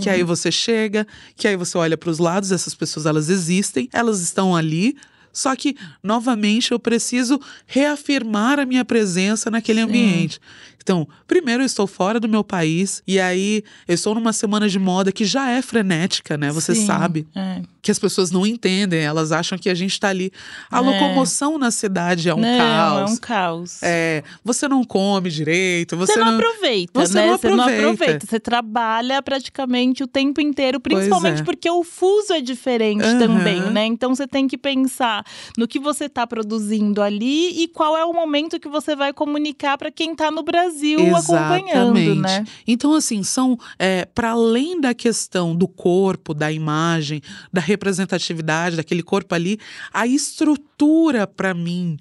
[0.00, 3.88] Que aí você chega, que aí você olha para os lados, essas pessoas elas existem,
[3.92, 4.96] elas estão ali.
[5.32, 10.40] Só que, novamente, eu preciso reafirmar a minha presença naquele ambiente.
[10.84, 14.78] Então, primeiro eu estou fora do meu país, e aí eu estou numa semana de
[14.78, 16.52] moda que já é frenética, né?
[16.52, 17.62] Você Sim, sabe é.
[17.80, 20.30] que as pessoas não entendem, elas acham que a gente está ali.
[20.70, 20.80] A É.
[20.82, 23.10] locomoção na cidade é um não, caos.
[23.10, 23.82] é um caos.
[23.82, 26.38] É, você não come direito, você, Você não não.
[26.38, 27.26] aproveita, você né?
[27.28, 27.92] não Você não aproveita.
[27.94, 28.26] aproveita.
[28.26, 31.44] Você trabalha praticamente o tempo inteiro, principalmente é.
[31.44, 33.18] porque o fuso é diferente Aham.
[33.18, 33.86] também, né?
[33.86, 35.24] Então você tem que pensar
[35.56, 39.78] no que você está produzindo ali e qual é o momento que você vai comunicar
[39.78, 40.73] para quem está no Brasil
[41.16, 42.20] acompanhando, Exatamente.
[42.20, 42.44] né?
[42.66, 47.20] Então, assim, são é, para além da questão do corpo, da imagem,
[47.52, 49.58] da representatividade daquele corpo ali,
[49.92, 51.98] a estrutura para mim.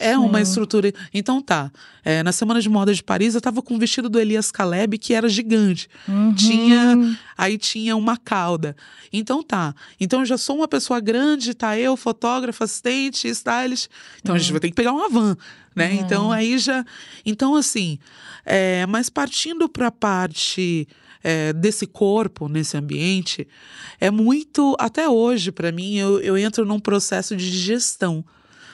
[0.00, 0.50] É uma Sim.
[0.50, 0.92] estrutura.
[1.12, 1.70] Então tá.
[2.02, 4.96] é, na Semana de Moda de Paris, eu tava com o vestido do Elias Caleb,
[4.96, 5.88] que era gigante.
[6.08, 6.34] Uhum.
[6.34, 7.18] Tinha.
[7.36, 8.74] Aí tinha uma cauda.
[9.12, 9.74] Então tá.
[10.00, 13.88] Então eu já sou uma pessoa grande, tá eu, fotógrafa, assistente, stylist.
[14.20, 15.36] Então a gente vai ter que pegar uma van,
[15.76, 15.92] né?
[15.92, 16.82] Então aí já.
[17.24, 17.98] Então, assim.
[18.46, 20.88] é, mas partindo para a parte.
[21.22, 23.46] é, desse corpo nesse ambiente
[24.00, 28.24] é muito até hoje para mim eu, eu entro num processo de digestão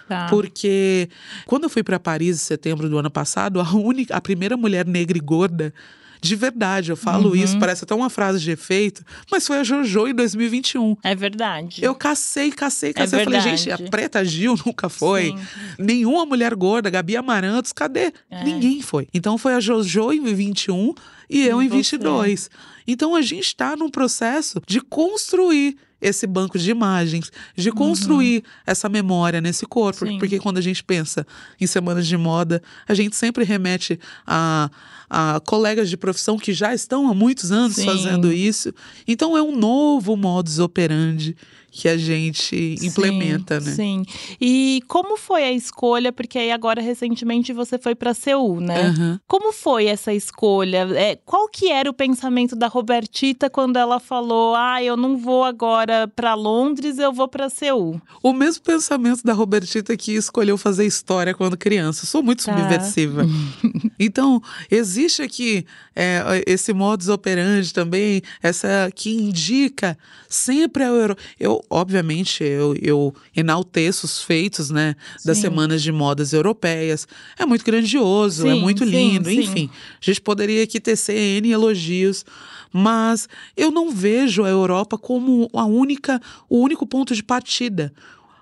[0.09, 0.27] Tá.
[0.31, 1.09] porque
[1.47, 4.87] quando eu fui para Paris em setembro do ano passado, a única, a primeira mulher
[4.87, 5.75] negra e gorda,
[6.21, 7.37] de verdade, eu falo Uhum.
[7.37, 10.97] isso, parece até uma frase de efeito, mas foi a JoJo em 2021.
[11.05, 11.85] É verdade.
[11.85, 13.21] Eu cacei, cacei, cacei.
[13.21, 15.27] eu falei, gente, a Preta Gil nunca foi.
[15.27, 15.39] Sim.
[15.79, 18.13] Nenhuma mulher gorda, Gabi Amarantos, cadê?
[18.31, 18.43] É.
[18.45, 19.07] Ninguém foi.
[19.13, 20.95] Então foi a JoJo em 21
[21.29, 21.97] e eu em você.
[21.97, 22.51] 22.
[22.89, 28.89] Então a gente está num processo de construir esse banco de imagens, de construir essa
[28.89, 30.05] memória nesse corpo.
[30.05, 30.13] Uhum.
[30.13, 30.19] Sim.
[30.19, 31.27] Porque quando a gente pensa
[31.61, 34.71] em semanas de moda, a gente sempre remete a,
[35.09, 37.87] a colegas de profissão que já estão há muitos anos Sim.
[37.87, 38.73] fazendo isso.
[39.07, 41.37] Então é um novo modus operandi
[41.77, 43.75] que a gente implementa, sim, né?
[43.75, 44.03] Sim.
[44.41, 46.11] E como foi a escolha?
[46.11, 48.87] Porque aí agora recentemente você foi para Seul, né?
[48.89, 49.21] Aham.
[49.27, 50.89] Como foi essa escolha?
[50.95, 55.45] É, qual que era o pensamento da Robertita quando ela falou: "Ah, eu não vou
[55.45, 58.01] agora para Londres, eu vou para Seul"?
[58.23, 62.05] O mesmo pensamento da Robertita que escolheu fazer história quando criança.
[62.05, 62.57] Eu sou muito Tá.
[62.57, 63.25] subversiva.
[64.01, 71.17] então, existe aqui é, esse modus operandi também, essa que indica sempre a Euro.
[71.39, 75.43] Eu, obviamente, eu, eu enalteço os feitos, né, das Sim.
[75.43, 77.07] semanas de modas europeias.
[77.39, 79.41] É muito grandioso, é Sim, muito sim, lindo, sim.
[79.41, 79.71] enfim.
[80.01, 82.25] A gente poderia aqui tecer N elogios,
[82.73, 87.93] mas eu não vejo a Europa como a única, o único ponto de partida.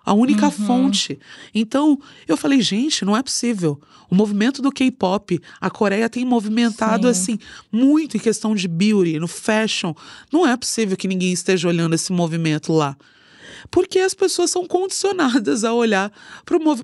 [0.05, 1.19] A única fonte.
[1.55, 3.81] Então, eu falei, gente, não é possível.
[4.11, 7.11] O movimento do K-pop, a Coreia tem movimentado Sim.
[7.11, 7.39] assim
[7.73, 9.95] muito em questão de beauty, no fashion.
[10.31, 12.97] Não é possível que ninguém esteja olhando esse movimento lá.
[13.70, 16.12] Porque as pessoas são condicionadas a olhar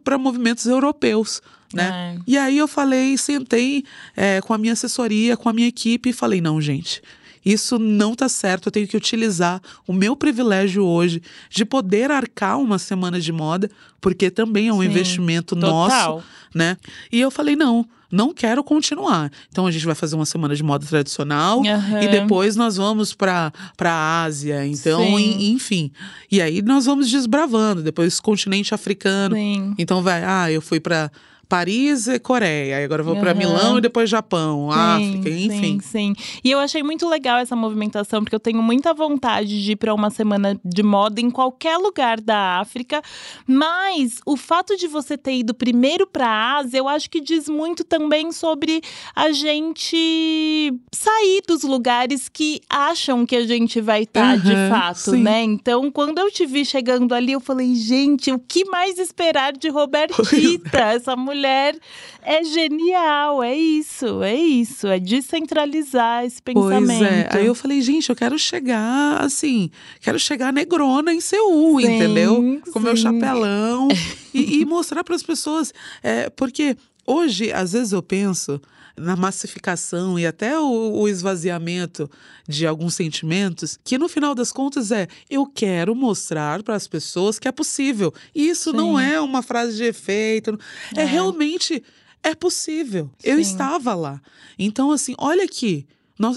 [0.02, 1.40] para movimentos europeus,
[1.72, 2.16] né?
[2.16, 2.20] É.
[2.26, 3.84] E aí eu falei, sentei
[4.16, 7.02] é, com a minha assessoria, com a minha equipe e falei, não, gente,
[7.44, 8.66] isso não tá certo.
[8.66, 13.70] Eu tenho que utilizar o meu privilégio hoje de poder arcar uma semana de moda,
[14.00, 16.16] porque também é um Sim, investimento total.
[16.16, 16.76] nosso, né?
[17.12, 19.30] E eu falei, não, não quero continuar.
[19.50, 22.02] Então a gente vai fazer uma semana de moda tradicional Aham.
[22.02, 25.90] e depois nós vamos para para Ásia, então, en- enfim.
[26.30, 29.36] E aí nós vamos desbravando, depois continente africano.
[29.36, 29.74] Sim.
[29.78, 31.10] Então vai, ah, eu fui para
[31.50, 32.76] Paris e Coreia.
[32.76, 33.38] Aí agora eu vou para Aham.
[33.38, 35.80] Milão e depois Japão, África, enfim.
[35.80, 36.14] Sim, sim.
[36.44, 39.92] E eu achei muito legal essa movimentação, porque eu tenho muita vontade de ir para
[39.92, 43.02] uma semana de moda em qualquer lugar da África.
[43.48, 47.48] Mas o fato de você ter ido primeiro para a Ásia, eu acho que diz
[47.48, 48.80] muito também sobre
[49.16, 55.10] a gente sair dos lugares que acham que a gente vai estar de Aham, fato,
[55.10, 55.22] sim.
[55.22, 55.42] né?
[55.42, 59.68] Então, quando eu te vi chegando ali, eu falei, gente, o que mais esperar de
[59.68, 60.78] Robertita?
[60.94, 66.86] Essa mulher é genial, é isso, é isso, é descentralizar esse pensamento.
[66.86, 67.28] Pois é.
[67.32, 72.60] Aí eu falei, gente, eu quero chegar assim, quero chegar negrona em Seul, Sim, entendeu?
[72.72, 73.02] Com meu sim.
[73.02, 73.88] chapelão
[74.34, 75.72] e, e mostrar para as pessoas.
[76.02, 76.76] É, porque
[77.06, 78.60] hoje, às vezes, eu penso
[79.00, 82.10] na massificação e até o, o esvaziamento
[82.48, 87.38] de alguns sentimentos, que no final das contas é eu quero mostrar para as pessoas
[87.38, 88.12] que é possível.
[88.34, 89.04] E isso não Sim.
[89.04, 90.58] é uma frase de efeito,
[90.96, 91.04] é, É.
[91.04, 91.82] realmente
[92.22, 93.10] é possível.
[93.24, 93.42] Eu Sim.
[93.42, 94.20] estava lá.
[94.58, 95.86] Então, assim, olha aqui.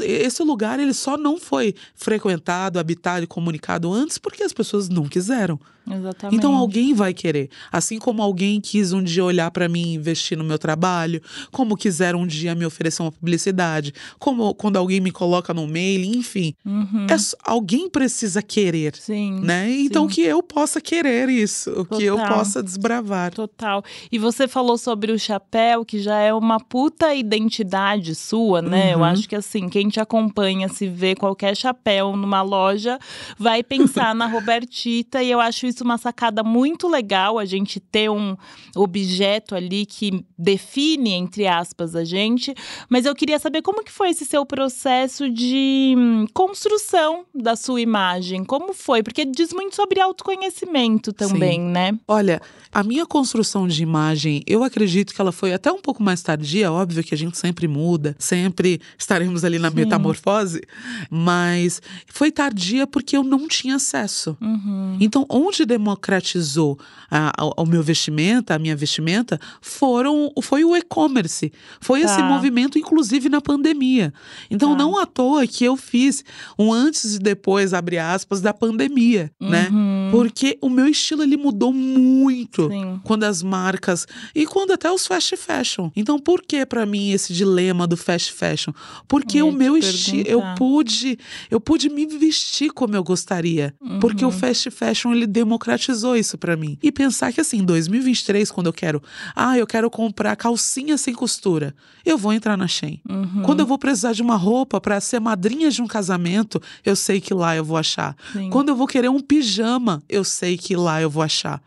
[0.01, 5.03] Esse lugar ele só não foi frequentado, habitado e comunicado antes porque as pessoas não
[5.09, 5.59] quiseram.
[5.89, 6.35] Exatamente.
[6.37, 7.49] Então alguém vai querer.
[7.71, 11.75] Assim como alguém quis um dia olhar para mim e investir no meu trabalho, como
[11.75, 16.53] quiseram um dia me oferecer uma publicidade, como quando alguém me coloca no mail, enfim.
[16.65, 17.07] Uhum.
[17.09, 19.39] É alguém precisa querer, Sim.
[19.41, 19.69] né?
[19.71, 20.15] Então sim.
[20.15, 22.37] que eu possa querer isso, que eu Total.
[22.37, 23.33] possa desbravar.
[23.33, 23.83] Total.
[24.11, 28.93] E você falou sobre o chapéu, que já é uma puta identidade sua, né?
[28.93, 29.03] Eu Uhum.
[29.05, 32.99] acho que assim, quem te acompanha, se vê qualquer chapéu numa loja,
[33.37, 35.21] vai pensar na Robertita.
[35.23, 38.35] E eu acho isso uma sacada muito legal, a gente ter um
[38.75, 42.53] objeto ali que define, entre aspas, a gente.
[42.89, 47.81] Mas eu queria saber como que foi esse seu processo de hum, construção da sua
[47.81, 48.43] imagem.
[48.43, 49.01] Como foi?
[49.01, 51.97] Porque diz muito sobre autoconhecimento também, né?
[52.07, 56.21] Olha, a minha construção de imagem, eu acredito que ela foi até um pouco mais
[56.21, 59.75] tardia, óbvio que a gente sempre muda, sempre estaremos ali na Sim.
[59.75, 60.61] metamorfose,
[61.09, 64.37] mas foi tardia porque eu não tinha acesso.
[64.41, 64.97] Uhum.
[64.99, 66.77] Então, onde democratizou
[67.09, 71.51] a- a- o meu vestimenta, a minha vestimenta, foram, foi o e-commerce.
[71.79, 72.23] Foi esse Tá.
[72.23, 74.13] movimento, inclusive na pandemia.
[74.49, 74.77] Então, Tá.
[74.77, 76.23] não à toa que eu fiz
[76.57, 79.69] um antes e depois, abre aspas, da pandemia, né?
[79.71, 80.09] Uhum.
[80.11, 82.99] Porque o meu estilo ele mudou muito Sim.
[83.03, 85.89] quando as marcas e quando até os fast fashion.
[85.95, 88.73] Então, por que pra mim esse dilema do fast fashion?
[89.07, 91.17] Porque Eu o meu estilo, eu pude,
[91.49, 94.33] eu pude me vestir como eu gostaria, porque o Uhum.
[94.33, 96.77] fast fashion ele democratizou isso pra mim.
[96.81, 99.01] E pensar que assim, em 2023, quando eu quero,
[99.35, 102.99] ah, eu quero comprar calcinha sem costura, eu vou entrar na Shein.
[103.07, 103.43] Uhum.
[103.43, 107.21] Quando eu vou precisar de uma roupa pra ser madrinha de um casamento, eu sei
[107.21, 108.15] que lá eu vou achar.
[108.33, 108.49] Sim.
[108.49, 111.61] Quando eu vou querer um pijama, eu sei que lá eu vou achar.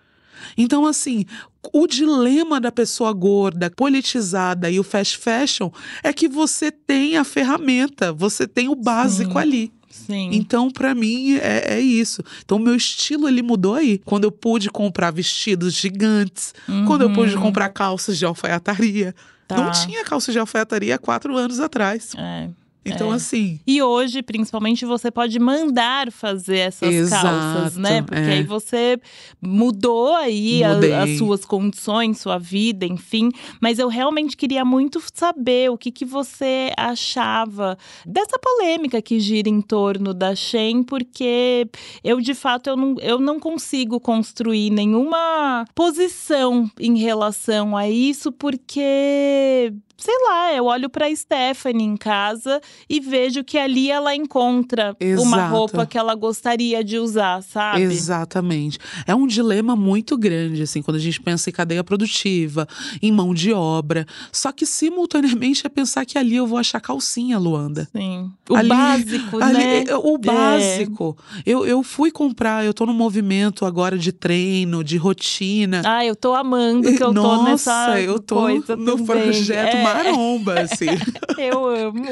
[0.57, 1.25] Então, assim,
[1.73, 5.71] o dilema da pessoa gorda, politizada e o fast fashion
[6.03, 9.39] é que você tem a ferramenta, você tem o básico Sim.
[9.39, 9.73] ali.
[10.07, 10.31] Sim.
[10.33, 12.23] Então, pra mim, é, é isso.
[12.45, 13.99] Então, meu estilo, ele mudou aí.
[14.05, 16.55] Quando eu pude comprar vestidos gigantes,
[16.87, 17.43] quando eu pude Uhum.
[17.43, 19.15] comprar calças de alfaiataria.
[19.49, 19.71] Não Tá.
[19.71, 22.13] tinha calça de alfaiataria há quatro anos atrás.
[22.17, 22.49] É.
[22.87, 23.17] Então, É.
[23.17, 28.03] assim, E hoje, principalmente, você pode mandar fazer essas Exato, calças, né?
[28.03, 28.33] Porque é.
[28.35, 28.99] aí você
[29.41, 33.31] mudou aí a- as suas condições, sua vida, enfim.
[33.61, 39.49] Mas eu realmente queria muito saber o que, que você achava dessa polêmica que gira
[39.49, 41.69] em torno da Shein, porque
[42.05, 48.31] eu, de fato, eu não, eu não consigo construir nenhuma posição em relação a isso,
[48.33, 54.97] porque sei lá, eu olho pra Stephanie em casa e vejo que ali ela encontra
[55.01, 55.53] uma Exato.
[55.53, 57.81] roupa que ela gostaria de usar, sabe?
[57.83, 58.79] Exatamente.
[59.07, 62.67] É um dilema muito grande, assim, quando a gente pensa em cadeia produtiva,
[63.03, 64.07] em mão de obra.
[64.33, 67.89] Só que, simultaneamente, é pensar que ali eu vou achar calcinha, Luanda.
[67.95, 68.31] Sim.
[68.49, 69.85] O Ali- básico, Ali, né?
[69.89, 71.17] é, O básico.
[71.45, 75.83] Eu, eu fui comprar, eu tô num movimento agora de treino, de rotina.
[75.85, 79.07] Ah, eu tô amando que eu tô Nossa, nessa eu tô coisa no também.
[79.07, 80.87] projeto É, maromba, assim.
[81.39, 82.05] Eu amo.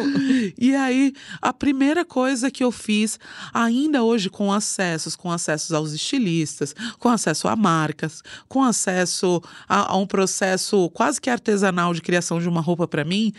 [0.58, 3.18] E aí, a primeira coisa que eu fiz,
[3.54, 9.92] ainda hoje com acessos, com acessos aos estilistas, com acesso a marcas, com acesso a,
[9.92, 13.32] a um processo quase que artesanal de criação de uma roupa para mim,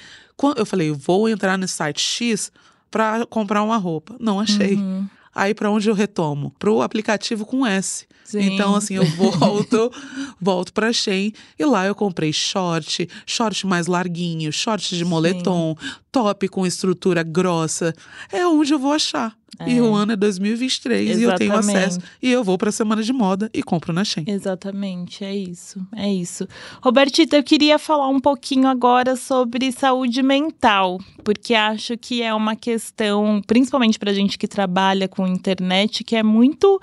[0.58, 2.52] eu falei, vou entrar nesse site X
[2.90, 4.16] para comprar uma roupa.
[4.20, 4.76] Não achei.
[4.76, 5.08] Uhum.
[5.34, 6.54] Aí para onde eu retomo?
[6.58, 8.08] Pro aplicativo com S.
[8.26, 8.42] Sim.
[8.42, 9.92] Então, assim, eu volto,
[10.42, 15.78] volto pra Shein e lá eu comprei short, short mais larguinho, short de moletom,
[16.12, 17.94] top, com estrutura grossa,
[18.34, 19.38] é onde eu vou achar.
[19.60, 19.70] É.
[19.70, 21.22] E o ano é 2023 Exatamente.
[21.22, 22.00] e eu tenho acesso.
[22.22, 24.26] E eu vou para a semana de moda e compro na Shein.
[24.28, 25.86] Exatamente, é isso.
[25.96, 26.48] É isso.
[26.82, 32.56] Robertita, eu queria falar um pouquinho agora sobre saúde mental, porque acho que é uma
[32.56, 36.82] questão, principalmente para gente que trabalha com internet, que é muito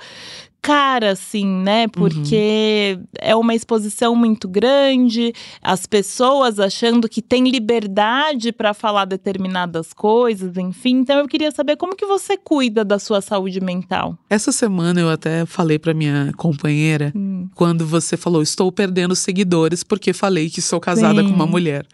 [0.62, 1.88] cara, assim, né?
[1.88, 3.04] Porque uhum.
[3.18, 10.56] é uma exposição muito grande, as pessoas achando que tem liberdade para falar determinadas coisas,
[10.56, 10.98] enfim.
[10.98, 14.16] Então eu queria saber como que você cuida da sua saúde mental.
[14.30, 17.48] Essa semana eu até falei para minha companheira, hum.
[17.56, 21.28] quando você falou, estou perdendo seguidores porque falei que sou casada Sim.
[21.28, 21.84] com uma mulher.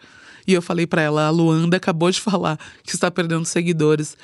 [0.49, 4.17] E eu falei para ela, a Luanda acabou de falar que está perdendo seguidores.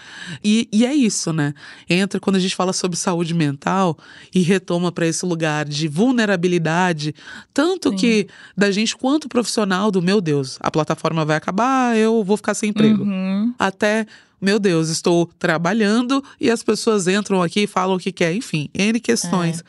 [0.44, 1.54] E, e é isso, né?
[1.88, 3.96] Entra quando a gente fala sobre saúde mental
[4.34, 7.14] e retoma para esse lugar de vulnerabilidade,
[7.54, 7.96] tanto Sim.
[7.96, 12.56] que da gente quanto profissional do meu Deus, a plataforma vai acabar, eu vou ficar
[12.56, 13.04] sem emprego.
[13.04, 13.54] Uhum.
[13.60, 14.08] Até
[14.46, 18.70] meu Deus, estou trabalhando e as pessoas entram aqui e falam o que quer, enfim,
[18.76, 19.62] N questões.
[19.62, 19.64] É.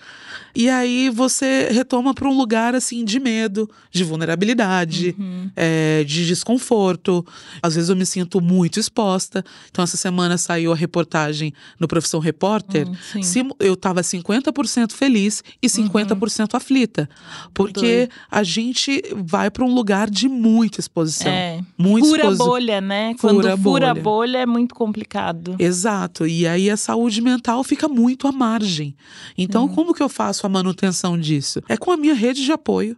[0.57, 5.51] E aí você retoma para um lugar assim de medo, de vulnerabilidade, uhum.
[5.55, 7.24] é, de desconforto.
[7.62, 9.45] Às vezes eu me sinto muito exposta.
[9.70, 12.89] Então, essa semana saiu a reportagem no Profissão Repórter.
[12.89, 16.47] Uhum, eu estava 50% feliz e 50% uhum.
[16.55, 17.07] aflita.
[17.53, 21.31] Porque a gente vai para um lugar de muita exposição.
[21.31, 21.61] É.
[21.77, 22.39] Muito fura exposi...
[22.39, 23.14] bolha, né?
[23.20, 24.03] Quando fura, fura bolha.
[24.03, 25.57] bolha é muito complicado.
[25.59, 26.27] Exato.
[26.27, 28.95] E aí a saúde mental fica muito à margem.
[29.37, 29.75] Então, uhum.
[29.75, 31.62] como que eu faço a manutenção disso?
[31.69, 32.97] É com a minha rede de apoio.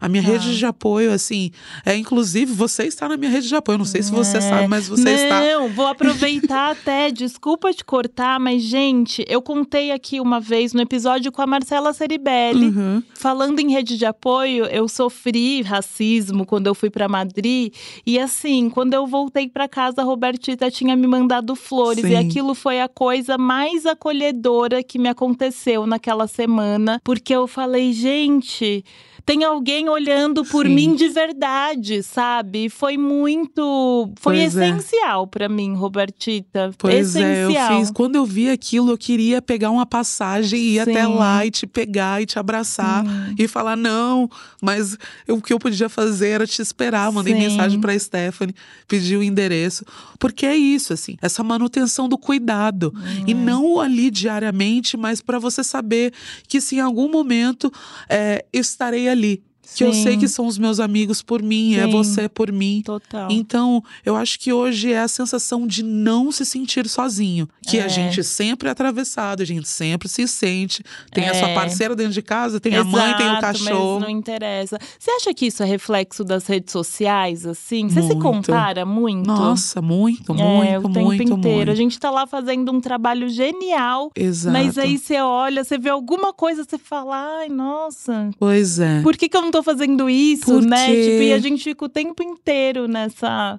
[0.00, 0.26] A minha ah.
[0.26, 1.50] rede de apoio, assim,
[1.84, 3.78] é inclusive você está na minha rede de apoio.
[3.78, 4.40] Não sei se você é.
[4.40, 5.40] sabe, mas você não, está.
[5.40, 7.10] Não, vou aproveitar até.
[7.10, 11.92] Desculpa te cortar, mas, gente, eu contei aqui uma vez no episódio com a Marcela
[11.92, 12.66] Ceribelli.
[12.66, 13.02] Uhum.
[13.14, 17.72] Falando em rede de apoio, eu sofri racismo quando eu fui para Madrid.
[18.06, 22.04] E assim, quando eu voltei para casa, a Robertita tinha me mandado flores.
[22.04, 22.12] Sim.
[22.12, 27.00] E aquilo foi a coisa mais acolhedora que me aconteceu naquela semana.
[27.02, 28.84] Porque eu falei, gente
[29.26, 30.72] tem alguém olhando por Sim.
[30.72, 32.68] mim de verdade, sabe?
[32.68, 34.08] Foi muito.
[34.20, 34.68] Foi pois é.
[34.68, 35.26] essencial é.
[35.26, 36.70] para mim, Robertita.
[36.78, 37.72] Pois essencial.
[37.72, 37.90] é, eu fiz.
[37.90, 40.90] Quando eu vi aquilo, eu queria pegar uma passagem e ir Sim.
[40.92, 43.34] até lá e te pegar e te abraçar Sim.
[43.36, 44.30] e falar: não,
[44.62, 44.96] mas
[45.26, 47.10] o que eu podia fazer era te esperar.
[47.10, 48.54] Mandei mensagem pra Stephanie,
[48.86, 49.84] pedi o endereço.
[50.20, 52.94] Porque é isso, assim, essa manutenção do cuidado.
[52.96, 53.24] Hum.
[53.26, 56.12] E não ali diariamente, mas para você saber
[56.46, 57.72] que se em algum momento
[58.08, 59.74] é, estarei ali Similarly ali.
[59.74, 59.84] Que Sim.
[59.84, 61.88] eu sei que são os meus amigos por mim, é Sim.
[61.88, 62.82] é você por mim.
[62.84, 63.28] Total.
[63.30, 67.48] Então, eu acho que hoje é a sensação de não se sentir sozinho.
[67.66, 67.84] Que é.
[67.84, 70.82] a gente sempre é atravessado, a gente sempre se sente.
[71.12, 71.30] Tem é.
[71.30, 71.54] a sua é.
[71.54, 73.94] parceira dentro de casa, tem Exato, a mãe, tem o cachorro.
[74.00, 74.78] Mas não interessa.
[74.98, 77.88] Você acha que isso é reflexo das redes sociais, assim?
[77.88, 78.14] Você muito.
[78.14, 79.26] se compara muito?
[79.26, 81.56] Nossa, muito, muito, é, o tempo muito, inteiro.
[81.56, 81.70] Muito.
[81.70, 84.10] A gente tá lá fazendo um trabalho genial.
[84.14, 84.52] Exato.
[84.52, 88.30] Mas aí você olha, você vê alguma coisa, você fala, ai, nossa.
[88.38, 89.00] Pois é.
[89.02, 90.86] Por que, que eu não tô fazendo isso, né?
[90.86, 93.58] Tipo, e a gente fica o tempo inteiro nessa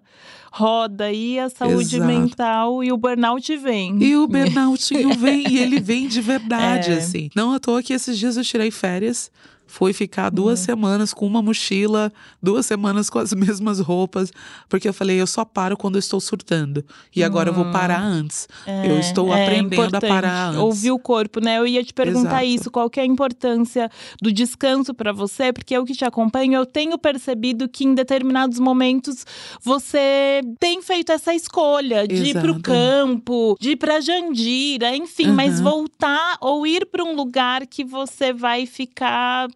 [0.51, 2.11] roda e a saúde Exato.
[2.11, 3.97] mental e o burnout vem.
[4.03, 6.97] E o burnout vem, e ele vem de verdade, é.
[6.97, 7.29] assim.
[7.35, 9.31] Não à toa que esses dias eu tirei férias
[9.67, 10.65] foi ficar duas uhum.
[10.65, 12.11] semanas com uma mochila,
[12.41, 14.31] duas semanas com as mesmas roupas,
[14.69, 16.83] porque eu falei, eu só paro quando eu estou surtando.
[17.15, 17.57] E agora uhum.
[17.57, 18.13] eu vou parar hum.
[18.13, 18.47] antes.
[18.65, 20.61] É, eu estou é aprendendo a parar antes.
[20.61, 21.57] Ouvir o corpo, né?
[21.57, 22.61] Eu ia te perguntar Exato.
[22.61, 23.89] isso, qual que é a importância
[24.21, 28.59] do descanso para você, porque eu que te acompanho, eu tenho percebido que em determinados
[28.59, 29.25] momentos
[29.61, 32.29] você tem feito essa escolha de Exato.
[32.29, 35.35] ir pro campo, de ir pra Jandira, enfim, uhum.
[35.35, 39.47] mas voltar ou ir para um lugar que você vai ficar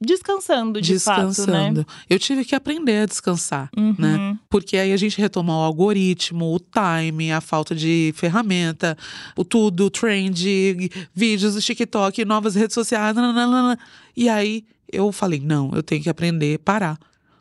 [0.00, 1.52] descansando de descansando.
[1.52, 1.84] fato, né?
[2.08, 3.94] Eu tive que aprender a descansar, uhum.
[3.98, 4.38] né?
[4.48, 8.96] Porque aí a gente retoma o algoritmo, o time, a falta de ferramenta,
[9.34, 13.78] o tudo, o trend, vídeos do TikTok, novas redes sociais, nananana.
[14.16, 16.98] e aí eu falei, não, eu tenho que aprender a parar.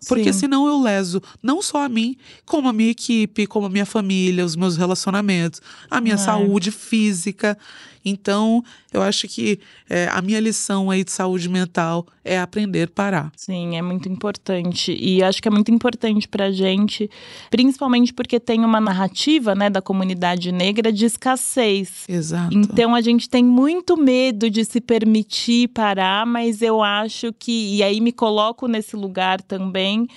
[0.08, 0.42] Porque Sim.
[0.42, 4.46] senão eu leso não só a mim, como a minha equipe, como a minha família,
[4.46, 6.18] os meus relacionamentos, a minha é.
[6.18, 7.58] saúde física.
[8.06, 12.88] Então, eu acho que é, a minha lição aí de saúde mental é aprender a
[12.88, 13.32] parar.
[13.36, 14.96] Sim, é muito importante.
[14.98, 17.10] E acho que é muito importante pra gente,
[17.50, 22.06] principalmente porque tem uma narrativa, né, da comunidade negra de escassez.
[22.08, 22.56] Exato.
[22.56, 27.84] Então, a gente tem muito medo de se permitir parar, mas eu acho que, e
[27.84, 30.08] aí me coloco nesse lugar também,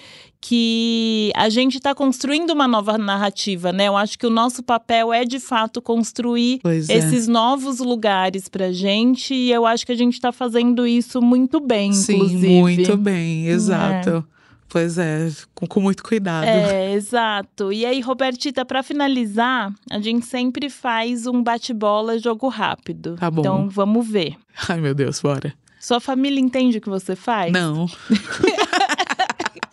[0.40, 3.88] que a gente está construindo uma nova narrativa, né?
[3.88, 6.76] Eu acho que o nosso papel é de fato construir é.
[6.76, 11.60] esses novos lugares para gente e eu acho que a gente está fazendo isso muito
[11.60, 12.60] bem, Sim, inclusive.
[12.60, 14.24] muito bem, exato.
[14.34, 14.38] É.
[14.68, 16.46] Pois é, com, com muito cuidado.
[16.46, 17.72] É, exato.
[17.72, 23.16] E aí, Robertita, para finalizar, a gente sempre faz um bate-bola jogo rápido.
[23.16, 23.40] Tá bom.
[23.40, 24.36] Então vamos ver.
[24.68, 25.54] Ai, meu Deus, bora.
[25.80, 27.50] Sua família entende o que você faz?
[27.50, 27.86] Não.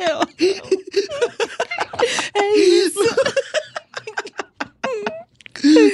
[0.08, 0.22] Eu...
[2.36, 3.00] é isso.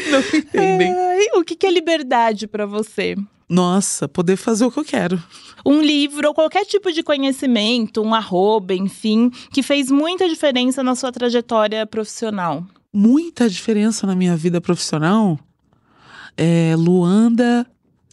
[0.09, 0.93] Não entendem.
[0.93, 3.15] Ai, o que que é liberdade para você?
[3.47, 5.21] Nossa, poder fazer o que eu quero.
[5.65, 10.95] Um livro ou qualquer tipo de conhecimento, um arroba, enfim, que fez muita diferença na
[10.95, 12.65] sua trajetória profissional.
[12.93, 15.37] Muita diferença na minha vida profissional.
[16.37, 17.67] É Luanda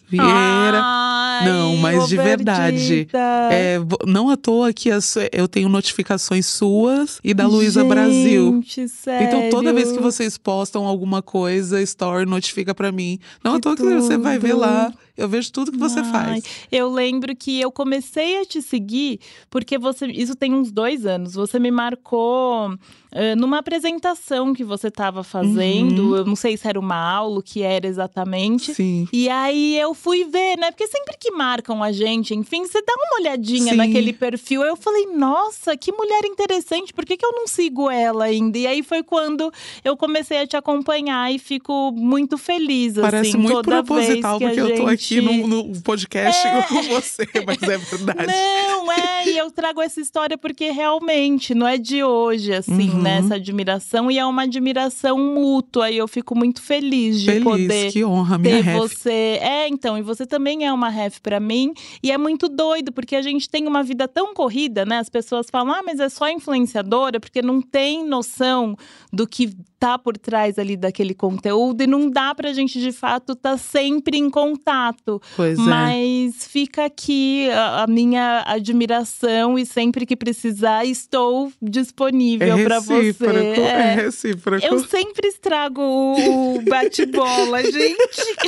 [0.09, 0.81] Vieira.
[0.83, 3.09] Ai, Não, mas de verdade.
[3.51, 8.53] É, não à toa que as- eu tenho notificações suas e da Luísa Brasil.
[8.55, 9.27] Gente, sério.
[9.27, 13.19] Então, toda vez que vocês postam alguma coisa, story notifica pra mim.
[13.43, 14.61] Não à Que toa que você vai ver tudo.
[14.61, 14.93] lá.
[15.19, 16.45] Eu vejo tudo que você Ai, faz.
[16.71, 19.19] Eu lembro que eu comecei a te seguir
[19.51, 20.07] porque você.
[20.07, 21.35] Isso tem uns dois anos.
[21.35, 22.79] Você me marcou
[23.11, 26.11] eh, numa apresentação que você estava fazendo.
[26.11, 26.17] Uhum.
[26.17, 28.75] Eu não sei se era uma aula, o que era exatamente.
[28.75, 29.09] Sim.
[29.13, 30.71] E aí eu fui ver, né?
[30.71, 33.77] Porque sempre que marcam a gente, enfim, você dá uma olhadinha Sim.
[33.77, 34.63] naquele perfil.
[34.63, 38.59] Eu falei, nossa, que mulher interessante, por que, que eu não sigo ela ainda?
[38.59, 39.51] E aí foi quando
[39.83, 44.77] eu comecei a te acompanhar e fico muito feliz, Parece assim, muito proposital, porque eu
[44.77, 45.08] tô gente...
[45.17, 48.27] aqui no, no podcast com você, mas é verdade.
[48.27, 53.03] Não, é, e eu trago essa história porque realmente não é de hoje, assim, Uhum.
[53.03, 53.19] né?
[53.19, 57.93] Essa admiração, e é uma admiração mútua, e eu fico muito feliz de Feliz, poder
[57.93, 58.79] que honra, minha ter ref.
[58.79, 59.39] você.
[59.41, 61.73] É, então, e você também é uma ref pra mim.
[62.03, 64.99] E é muito doido, porque a gente tem uma vida tão corrida, né?
[64.99, 68.77] As pessoas falam, ah, mas é só influenciadora, porque não tem noção
[69.13, 71.83] do que tá por trás ali daquele conteúdo.
[71.83, 75.21] E não dá pra gente, de fato, estar sempre em contato.
[75.37, 75.63] Pois é.
[75.63, 83.15] Mas fica aqui a, a minha admiração e sempre que precisar estou disponível É recíproco,
[83.35, 83.61] você.
[83.61, 83.95] é É.
[83.95, 84.67] recíproco.
[84.67, 87.99] Eu sempre estrago o, bate-bola, gente.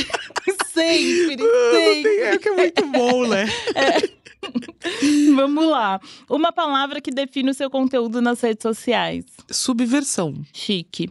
[0.73, 1.37] sempre,
[1.73, 2.21] sempre.
[2.23, 3.47] É que é muito bom, né?
[5.37, 6.01] Vamos lá.
[6.29, 9.25] Uma palavra que define o seu conteúdo nas redes sociais.
[9.51, 10.35] Subversão.
[10.53, 11.11] Chique.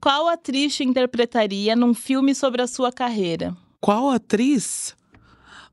[0.00, 3.56] Qual atriz te interpretaria num filme sobre a sua carreira?
[3.80, 4.94] Qual atriz?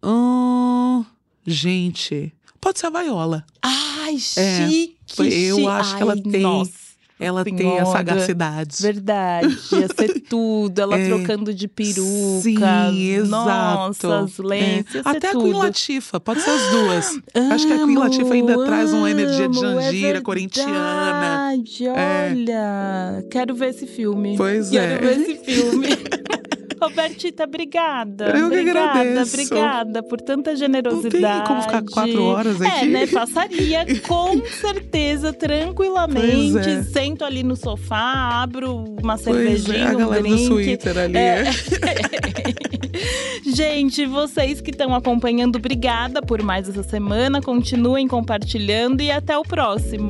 [0.04, 1.06] Hum,
[1.46, 3.46] gente, pode ser a Viola.
[3.62, 4.98] Ai, É, chique.
[5.20, 6.72] eu chi- acho que Ai, ela tem Nossa.
[7.20, 8.76] Ela tem a sagacidade.
[8.80, 10.80] Verdade, ia ser tudo.
[10.80, 11.08] Ela É.
[11.08, 12.42] trocando de peruca.
[12.44, 13.28] Sim, exato.
[13.30, 14.98] Nossa, as lentes, É.
[15.00, 15.44] ia ser Até a tudo.
[15.46, 17.20] Queen Latifa, pode ser as duas.
[17.52, 20.72] Acho que a Queen Amo, Latifah ainda traz uma energia de amo, é Jandira, corintiana.
[20.72, 22.30] verdade, É.
[22.32, 24.36] Olha, quero ver esse filme.
[24.38, 24.98] Pois quero é.
[25.16, 25.88] ver esse filme.
[26.82, 28.26] Robertita, obrigada.
[28.28, 29.34] Eu que obrigada, agradeço.
[29.34, 31.38] obrigada por tanta Não generosidade.
[31.40, 32.86] tem como ficar quatro horas aqui.
[32.86, 33.08] É, né?
[33.08, 36.52] Passaria com certeza, tranquilamente.
[36.54, 36.84] Pois é.
[36.84, 40.44] Sento ali no sofá, abro uma Pois cervejinha, é, a um galera drink.
[40.44, 41.18] do Twitter ali.
[41.18, 41.44] É.
[41.44, 41.48] é.
[43.54, 47.42] Gente, vocês que estão acompanhando, obrigada por mais essa semana.
[47.42, 50.10] Continuem compartilhando e até o próximo.